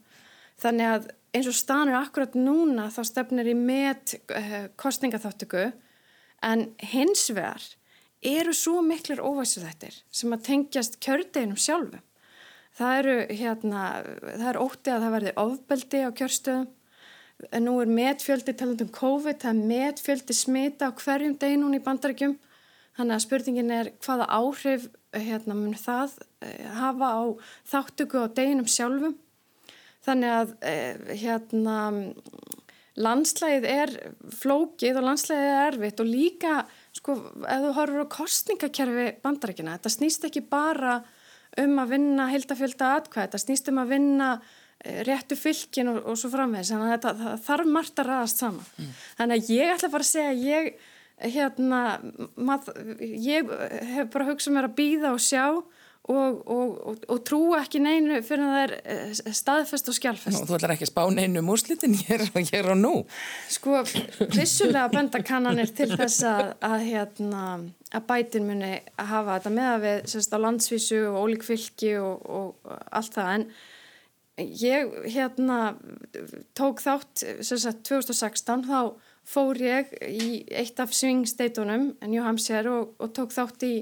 [0.60, 5.70] Þannig að eins og stanur akkurat núna þá stefnir í met uh, kostningaþáttöku
[6.46, 7.64] en hins vegar
[8.20, 12.02] eru svo miklir óvæssu þettir sem að tengjast kjördeginum sjálfum.
[12.76, 13.84] Það eru hérna,
[14.22, 16.68] það er óttið að það verði ofbeldi á kjörstöðum.
[17.56, 22.36] En nú er metfjöldi talandum COVID, það er metfjöldi smita á hverjum deginun í bandarækjum.
[23.00, 27.22] Þannig að spurningin er hvaða áhrif hérna, mun það eh, hafa á
[27.72, 29.16] þáttöku á deginum sjálfum.
[30.04, 31.78] Þannig að eh, hérna,
[33.00, 33.92] landslægið er
[34.36, 36.54] flókið og landslægið er erfitt og líka
[36.96, 37.16] sko,
[37.48, 40.98] ef þú horfur á kostningakerfi bandarækina, þetta snýst ekki bara
[41.60, 44.30] um að vinna heildafjölda atkvæð, þetta snýst um að vinna
[44.84, 48.42] eh, réttu fylkin og, og svo framvegis þannig að þetta það þarf margt að ræðast
[48.44, 48.90] saman mm.
[49.20, 50.72] þannig að ég ætla bara að segja ég,
[51.20, 51.82] hérna,
[52.36, 53.50] mað, ég
[53.94, 55.44] hef bara hugsað mér að býða og sjá
[56.10, 60.38] og, og, og trú ekki neinu fyrir að það er eh, staðfest og skjálfest.
[60.38, 62.94] Nú, þú ætlar ekki að spá neinu múrslitin hér, hér og nú.
[63.52, 63.82] Sko,
[64.34, 67.42] vissulega benda kannanir til þess að, að, hérna,
[67.92, 71.92] að bætin muni að hafa þetta með að við sérst, á landsvísu og ólík fylki
[72.00, 73.46] og, og allt það en
[74.40, 75.60] ég hérna
[76.56, 78.80] tók þátt sérst, 2016 þá
[79.26, 83.74] fór ég í eitt af svingsteitunum New Hampshire og, og tók þátt í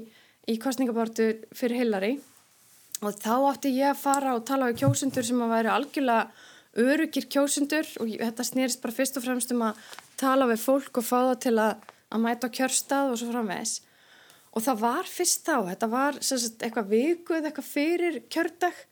[0.49, 2.13] í kostningabortu fyrir Hillary.
[2.99, 6.47] Og þá átti ég að fara og tala á kjósundur sem að væri algjörlega
[6.79, 9.79] örugir kjósundur og þetta snýrist bara fyrst og fremst um að
[10.19, 13.79] tala við fólk og fá það til að, að mæta á kjörstað og svo framvegs
[14.49, 18.83] og það var fyrst þá, þetta var sagt, eitthvað vikuð, eitthvað fyrir kjördag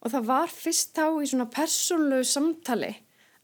[0.00, 2.92] og það var fyrst þá í svona persónlu samtali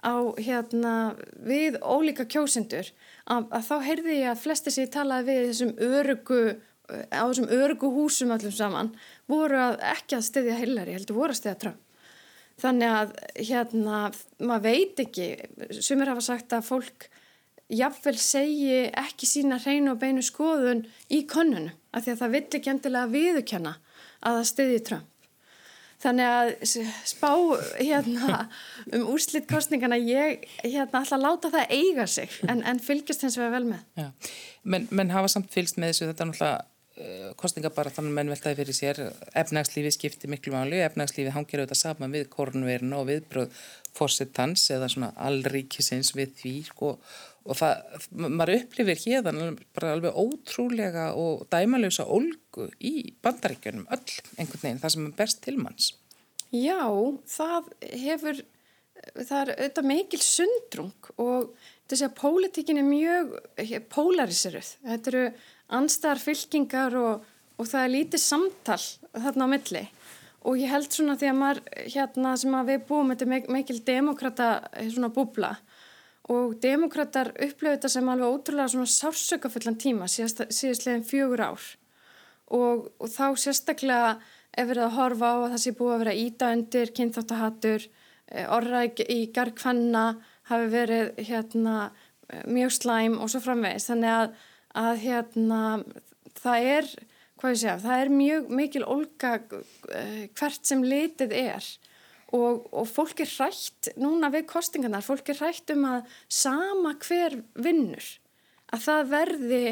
[0.07, 0.95] á hérna
[1.43, 2.93] við ólíka kjósundur
[3.27, 6.41] að, að þá heyrði ég að flesti sér talaði við þessum örugu
[6.87, 8.93] á þessum örgu húsum allum saman
[9.31, 11.83] voru að ekki að stiðja Hillary, heldur voru að stiðja Trump.
[12.57, 13.11] Þannig að
[13.51, 13.97] hérna,
[14.41, 15.27] maður veit ekki,
[15.85, 17.09] sumir hafa sagt að fólk
[17.69, 22.47] jafnvel segi ekki sína hreinu og beinu skoðun í konunum, af því að það vill
[22.47, 23.75] ekki endilega viðukenna
[24.23, 25.13] að það stiðji Trump.
[26.03, 26.51] Þannig að
[27.09, 27.31] spá
[27.81, 28.39] hérna,
[28.93, 33.55] um úrslitkostningana, ég hérna, ætla að láta það eiga sig en, en fylgjast hins vegar
[33.57, 33.85] vel með.
[33.97, 34.09] Já.
[34.63, 36.65] Men, menn hafa samt fylgst með þessu, þetta er náttúrulega
[36.97, 38.99] Eh, kostninga bara þannig menn veltaði fyrir sér
[39.37, 43.59] efnagslífi skipti miklu máli efnagslífi hangir auðvitað saman við korunverinu og viðbröð
[43.99, 46.95] fórsettans eða svona allríkisins við því og, sko.
[47.47, 54.63] Og það, maður upplifir hérðan bara alveg ótrúlega og dæmalösa olgu í bandaríkjunum öll einhvern
[54.63, 55.93] veginn, það sem er best til manns.
[56.55, 56.83] Já,
[57.31, 57.73] það
[58.03, 58.45] hefur
[59.17, 61.51] það er auðvitað mikil sundrung og
[61.87, 63.35] þess að pólitíkin er mjög
[63.93, 65.25] pólariseruð, þetta eru
[65.77, 67.27] anstæðar fylkingar og,
[67.57, 68.81] og það er lítið samtal
[69.13, 69.85] þarna á milli.
[70.47, 73.79] Og ég held svona því að maður hérna sem að við búum þetta er mikil
[73.87, 74.51] demokrata
[74.93, 75.57] svona búbla
[76.33, 81.69] og demokrater upplöfu þetta sem alveg ótrúlega svona sársökafullan tíma síðast, síðastlegin fjögur ár.
[82.47, 84.17] Og, og þá sérstaklega
[84.57, 88.47] ef verið að horfa á að það sé búið að vera íta undir, kynþáttahattur eh,
[88.57, 90.05] orðræk í gargfanna
[90.51, 91.79] hafi verið hérna
[92.51, 93.87] mjög slæm og svo framvegis.
[93.91, 94.37] Þannig að
[94.77, 95.61] að hérna
[96.37, 96.89] það er,
[97.41, 101.69] hvað ég segja, það er mjög mikil olga eh, hvert sem litið er
[102.35, 107.41] og, og fólk er hrætt núna við kostingarnar, fólk er hrætt um að sama hver
[107.55, 108.07] vinnur
[108.75, 109.65] að það verði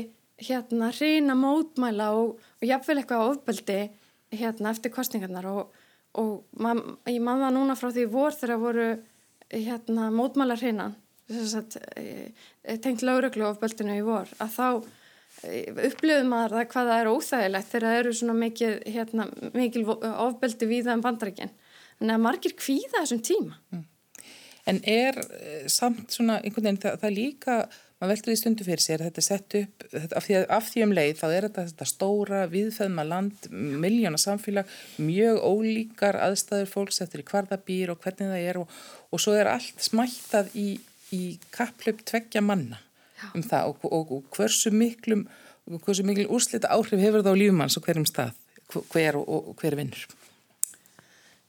[0.44, 3.80] hérna hreina mótmæla og, og jafnvel eitthvað ofbeldi
[4.34, 5.80] hérna eftir kostingarnar og,
[6.18, 8.90] og man, ég man það núna frá því vor þegar voru
[9.54, 10.94] hérna mótmæla hreinan
[11.24, 14.66] Eh, tengt lauruglu ofbeldinu í vor að þá
[15.48, 19.84] eh, upplifum maður það hvað það er óþægilegt þegar það eru svona mikil, hérna, mikil
[19.88, 21.54] ofbeldi við það um bandarækinn
[21.98, 23.90] þannig að margir kvíða þessum tíma mm.
[24.64, 27.56] En er eh, samt svona einhvern veginn það, það líka
[28.00, 30.84] maður veldur því stundu fyrir sér þetta er sett upp þetta, af, því, af því
[30.86, 33.50] um leið þá er þetta, þetta stóra viðfæðma land,
[33.84, 34.72] miljóna samfélag
[35.04, 38.74] mjög ólíkar aðstæður fólks eftir í hvarðabýr og hvernig það er og,
[39.12, 40.68] og svo er allt smættað í
[41.14, 42.80] í kapplöp tveggja manna
[43.20, 43.28] Já.
[43.34, 45.26] um það og, og, og hversu miklum
[45.84, 48.34] hversu mikil úrslita áhrif hefur það á lífumanns og hverjum stað
[48.92, 50.06] hver og hver vinnur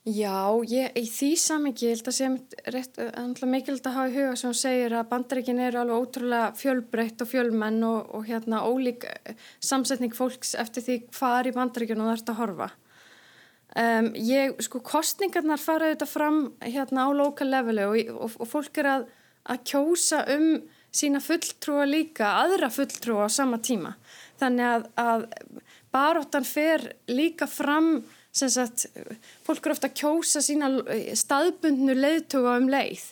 [0.06, 2.36] Já, ég, í því samingi ég held að sem
[2.70, 3.00] rétt,
[3.42, 7.32] mikilvægt að hafa í huga sem hún segir að bandaríkin eru alveg ótrúlega fjölbreytt og
[7.32, 9.34] fjölmenn og, og hérna ólík eh,
[9.66, 12.70] samsetning fólks eftir því hvað í bandaríkinu það ert að horfa.
[13.76, 18.78] Um, ég, sko, kostningarnar fara þetta fram hérna á lokal leveli og, og, og fólk
[18.84, 19.08] er að
[19.52, 20.48] að kjósa um
[20.96, 23.96] sína fulltrúa líka, aðra fulltrúa á sama tíma.
[24.40, 25.26] Þannig að, að
[25.94, 28.00] baróttan fer líka fram,
[28.36, 28.88] sem sagt,
[29.46, 30.70] fólk eru ofta að kjósa sína
[31.16, 33.06] staðbundnu leiðtuga um leið.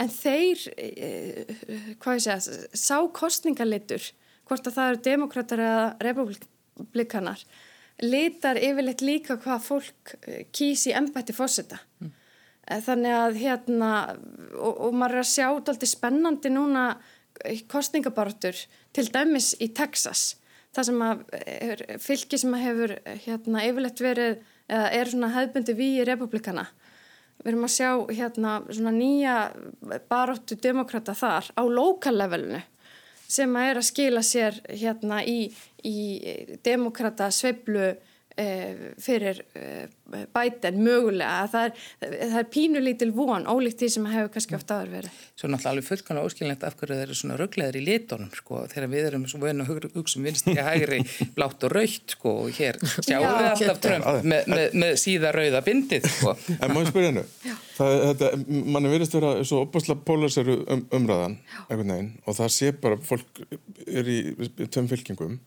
[0.00, 1.56] En þeir, eh,
[2.00, 4.12] hvað ég segja, sá kostningalitur,
[4.46, 7.42] hvort að það eru demokrater eða republikanar,
[8.00, 11.80] litar yfirleitt líka hvað fólk eh, kýsi ennbætti fósita.
[12.00, 12.14] Mm.
[12.70, 13.90] Þannig að hérna,
[14.54, 16.84] og, og maður er að sjá alltaf spennandi núna
[17.66, 18.54] kostningabartur
[18.94, 20.36] til dæmis í Texas.
[20.70, 21.22] Það sem að
[21.98, 22.92] fylki sem að hefur
[23.24, 24.36] hérna yfirleitt verið,
[24.70, 26.66] eða er svona hefðbundi við í republikana.
[27.40, 29.34] Við erum að sjá hérna svona nýja
[30.10, 32.60] baróttu demokrata þar á lokallevelinu
[33.30, 35.48] sem að er að skila sér hérna í,
[35.86, 35.98] í
[36.66, 37.94] demokrata sveiblu
[39.00, 39.88] fyrir eh,
[40.34, 44.92] bæten mögulega það er, það er pínulítil von ólíkt því sem hefur kannski oft aður
[44.96, 45.18] verið.
[45.38, 48.90] Svo náttúrulega alveg fullkvæmlega óskilinlegt af hverju þeir eru svona rugglegar í litónum sko þegar
[48.92, 51.00] við erum svo vönu að hugsa um vinstri hægri
[51.36, 55.64] blátt og raukt sko og hér sjáum við alltaf trönd með, með, með síða rauða
[55.66, 56.36] bindið sko.
[56.56, 57.26] En má ég spyrja hennu?
[58.70, 61.38] Mann er verið að vera svo opasla pólarsæru um, umræðan
[61.68, 63.44] einhvern veginn og það sé bara fólk
[63.86, 64.20] er í
[64.68, 65.38] töm fylkingum.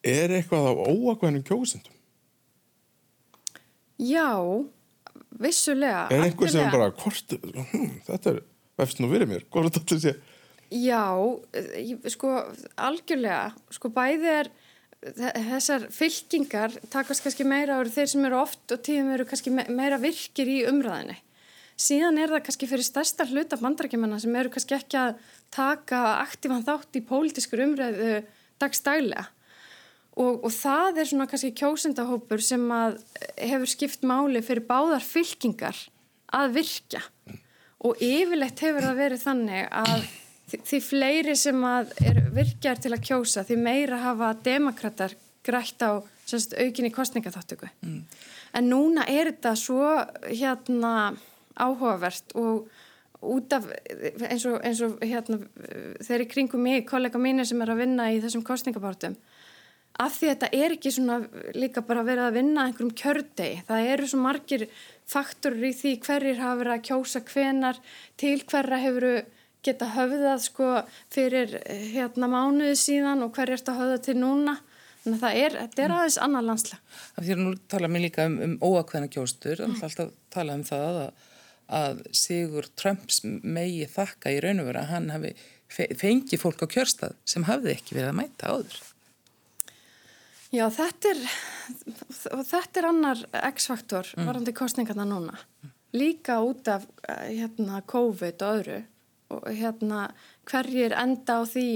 [0.00, 1.96] Er eitthvað á óakvæðinum kjósendum
[4.00, 4.32] Já,
[5.40, 6.06] vissulega.
[6.08, 8.42] Er einhver sem bara, hvort, hm, þetta er,
[8.80, 10.16] vefst nú verið mér, hvort þetta sé?
[10.70, 11.02] Já,
[12.14, 12.36] sko,
[12.78, 14.50] algjörlega, sko, bæði er,
[15.00, 19.98] þessar fylkingar takast kannski meira árið þeir sem eru oft og tíðum eru kannski meira
[20.00, 21.16] virkir í umræðinni.
[21.80, 25.22] Síðan er það kannski fyrir stærsta hluta bandrækjumanna sem eru kannski ekki að
[25.54, 28.18] taka aktífan þátt í pólitískur umræðu
[28.60, 29.30] dagstælega.
[30.20, 32.98] Og, og það er svona kannski kjósendahópur sem að
[33.38, 35.78] hefur skipt máli fyrir báðar fylkingar
[36.36, 37.00] að virka
[37.80, 40.04] og yfirleitt hefur það verið þannig að
[40.50, 41.94] því, fleiri sem að
[42.34, 45.16] virkjar til að kjósa því meira hafa demokrater
[45.46, 47.98] grætt á semst, aukinni kostningaþáttöku mm.
[48.58, 49.88] en núna er þetta svo
[50.28, 51.14] hérna
[51.56, 52.68] áhugavert og
[53.20, 53.66] út af
[54.28, 55.40] eins og, eins og hérna
[56.04, 59.16] þeir í kringum mig, kollega mínir sem er að vinna í þessum kostningabártum
[59.98, 61.18] af því þetta er ekki svona
[61.56, 63.60] líka bara verið að vinna einhverjum kjördegi.
[63.68, 64.66] Það eru svo margir
[65.10, 67.80] faktorur í því hverjir hafa verið að kjósa hvenar,
[68.20, 69.08] til hverra hefur
[69.66, 70.68] geta höfðað sko
[71.12, 74.56] fyrir hérna mánuði síðan og hverjir ert að höfða til núna.
[75.00, 76.96] Þannig að það er, þetta er aðeins annar landslega.
[77.16, 79.78] Því að nú tala mér líka um, um óakveðna kjóstur, mm.
[79.86, 81.22] alltaf tala um það að,
[81.78, 85.32] að Sigur Trumps megi þakka í raun og vera að hann hafi
[85.70, 88.80] fengið fólk á kjörstað sem hafði ekki verið að mæta áður.
[90.50, 91.20] Já, þetta er,
[92.50, 93.20] þetta er annar
[93.52, 94.26] X-faktor mm.
[94.26, 95.36] varandi kostningarna núna.
[95.94, 98.80] Líka út af eh, hérna, COVID og öðru
[99.30, 100.08] og hérna,
[100.50, 101.68] hverjir enda á því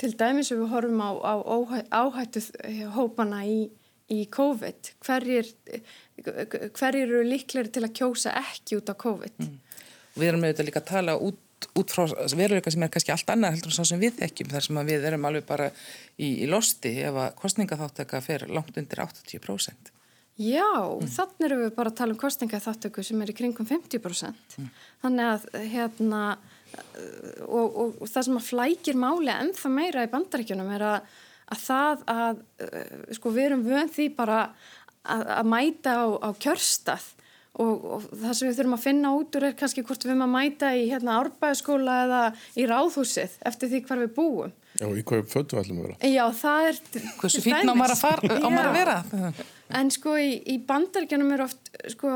[0.00, 1.34] til dæmis við horfum á, á
[2.02, 2.42] áhættu
[2.92, 3.70] hópana í,
[4.12, 4.92] í COVID.
[5.04, 5.48] Hverjir,
[6.20, 9.40] hverjir eru líkleri til að kjósa ekki út á COVID?
[9.40, 9.56] Mm.
[10.20, 11.40] Við erum auðvitað líka að tala út
[11.76, 12.06] út frá
[12.36, 15.06] veruleika sem er kannski allt annað heldur en svo sem við þekkjum þar sem við
[15.10, 15.70] erum alveg bara
[16.16, 19.92] í, í losti ef að kostningaþáttaka fer langt undir 80%.
[20.40, 21.10] Já, mm.
[21.12, 24.56] þannig erum við bara að tala um kostningaþáttöku sem er í kringum 50%.
[24.56, 24.70] Mm.
[25.02, 26.22] Þannig að hérna
[27.44, 31.08] og, og, og það sem að flækir máli ennþá meira í bandaríkjunum er að,
[31.52, 32.44] að það að
[33.18, 34.42] sko við erum vönd því bara
[35.02, 37.08] að, að mæta á, á kjörstað
[37.58, 40.22] Og, og það sem við þurfum að finna út úr er kannski hvort við erum
[40.28, 42.20] að mæta í hérna árbæðaskóla eða
[42.54, 44.52] í ráðhúsið eftir því hvar við búum.
[44.78, 46.10] Já, í hvað föttu ætlum við að vera?
[46.14, 46.78] Já, það er...
[47.18, 49.32] Hversu fítna á maður að, far, á maður að vera?
[49.80, 52.12] En sko í, í bandaríkjanum er oft sko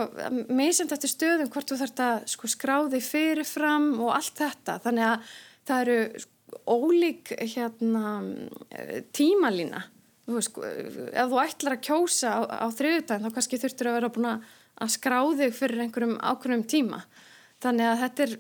[0.55, 4.79] meðsend eftir stöðum hvort þú þarfst að sko, skráði fyrirfram og allt þetta.
[4.87, 5.35] Þannig að
[5.67, 6.31] það eru sko,
[6.71, 8.15] ólík hérna,
[9.19, 9.83] tímalína.
[10.25, 13.97] Þú veist, sko, ef þú ætlar að kjósa á, á þriðutæðin þá kannski þurftur að
[13.99, 17.03] vera búin að skrá þig fyrir einhverjum ákveðnum tíma.
[17.65, 18.37] Þannig að þetta er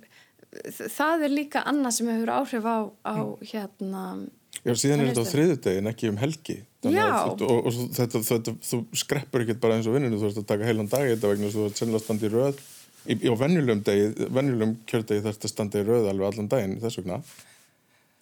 [0.94, 3.14] það er líka annað sem hefur áhrif á, á
[3.50, 4.04] hérna
[4.64, 6.54] Já, síðan er þetta á þriðudegin, ekki um helgi.
[6.86, 10.68] Og, og, þetta, þetta, þú skreppur ekkert bara eins og vinninu þú ert að taka
[10.68, 12.62] heilan dag þetta vegna þú ert sennilega í röð.
[13.04, 17.18] Í, á venjulegum kjördegi þarfst að standa í röð alveg allan daginn þess vegna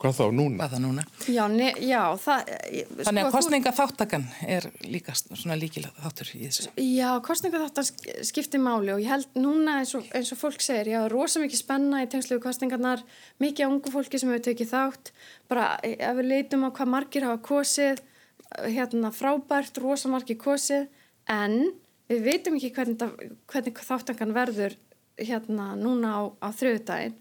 [0.03, 0.57] Hvað þá núna?
[0.59, 1.03] Hvað þá núna?
[1.30, 2.48] Já, ne, já það...
[2.50, 6.72] Sko, Þannig að sko, kostningaþáttakan er líka svona líkilega þáttur í þessu.
[6.82, 7.88] Já, kostningaþáttan
[8.26, 11.62] skiptir máli og ég held núna eins og, eins og fólk segir, já, rosa mikið
[11.62, 13.05] spenna í tengsluðu kostningarnar,
[13.42, 15.12] mikið ungu fólki sem hefur tekið þátt,
[15.53, 18.03] bara ef við leitum á hvað margir hafa kosið,
[18.66, 20.90] hérna frábært, rosa margir kosið,
[21.30, 21.61] en
[22.11, 24.74] við veitum ekki hvernig, hvernig þáttankan verður
[25.20, 27.14] hérna núna á, á þrjöðdægin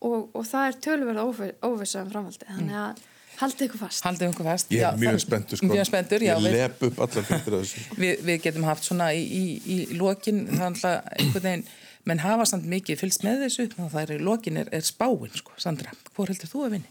[0.00, 1.22] og, og það er tölverð
[1.68, 3.02] óvisa um framhaldi þannig að
[3.38, 4.70] haldið ykkur fast Haldið okkur fast.
[4.74, 5.66] Ég Já, er mjög þann- spenntur sko.
[5.70, 6.32] Mjög spenntur, já.
[6.34, 7.82] Ég við- lep upp allar fyrir þessu.
[8.02, 9.44] við, við getum haft svona í, í,
[9.74, 11.66] í lokin þannig að einhvern veginn
[12.08, 14.80] menn hafa samt mikið fylgst með þessu þannig að það er í lokin er, er
[14.86, 16.90] spáin sko, Sandra, hvor heldur þú að vinni?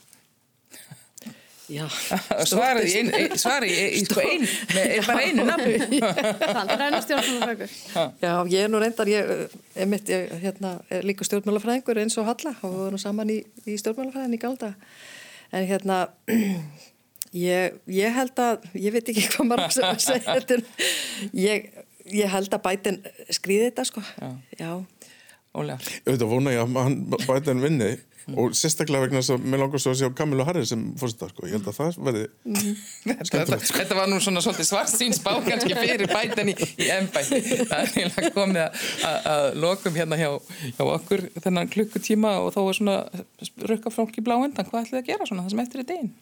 [2.51, 5.99] Svarið í, ein, ein, svarið í, sko ein, með bara einu nafni
[8.23, 12.29] Já, ég er nú reyndar, ég, er mitt, ég hérna, er líka stjórnmálafræðingur eins og
[12.29, 14.71] Halla og við vorum saman í, í stjórnmálafræðin í galda.
[15.51, 15.99] En hérna,
[17.49, 20.61] ég, ég held að, ég veit ekki hvað maður að segja þetta,
[21.35, 21.71] ég,
[22.15, 24.07] ég held að bætin skrýði þetta, sko.
[24.15, 24.31] Já.
[24.63, 24.71] Já.
[25.57, 27.53] Ólega, að vona ég að hann bæta
[28.27, 31.33] vinni og sérstaklega vegna þess að mér langar svo að sjá Kamilu Harris sem fórstæðar
[31.33, 31.47] sko.
[31.47, 32.23] Ég held að það verði
[33.07, 37.75] þetta, þetta, þetta var nú svona svolítið spá kannski fyrir bætan í, í ennbætti það
[37.79, 40.29] er eiginlega komið að, lokum hérna hjá,
[40.77, 42.97] hjá okkur þennan klukkutíma og þá er svona
[43.73, 45.47] rukka fólk í blá endan, hvað ætlið að gera svona?
[45.47, 46.15] Það sem eftir er degin?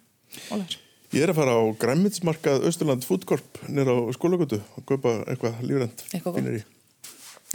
[0.53, 0.83] Ólega
[1.15, 6.01] Ég er að fara á græmitsmarkað Östurland Foodcorp nýra á skólagötu og kaupa eitthvað lífrend
[6.09, 6.39] Eitthvað gott.
[6.41, 6.63] fínir í.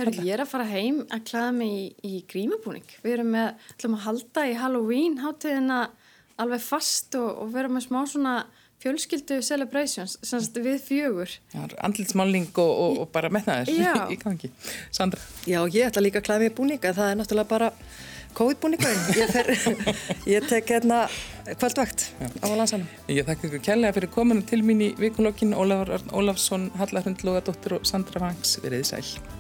[0.01, 2.87] Hörru, ég er að fara heim að klæða mig í, í grímubúning.
[3.05, 5.81] Við erum með, ætlum að halda í Halloween hátíðina
[6.41, 8.35] alveg fast og, og vera með smá svona
[8.81, 11.35] fjölskyldu celebrations, semst við fjögur.
[11.85, 13.93] Andlitsmáling og, og, og bara metnaður Já.
[14.15, 14.49] í gangi
[14.89, 17.75] Sandra Já, ég ætla líka að klæða mér búninga, það er náttúrulega bara
[18.39, 19.01] COVID-búningurinn.
[19.19, 19.49] Ég, fer,
[20.37, 21.01] ég tek hérna
[21.59, 22.87] kvöldvakt á landsanum.
[23.11, 27.91] Ég þakka ykkur kærlega fyrir kominu til mín í vikulokkin Ólafsson, Halla Hrund Lógadóttir og
[27.91, 29.40] Sandra Vangs, veriði sæl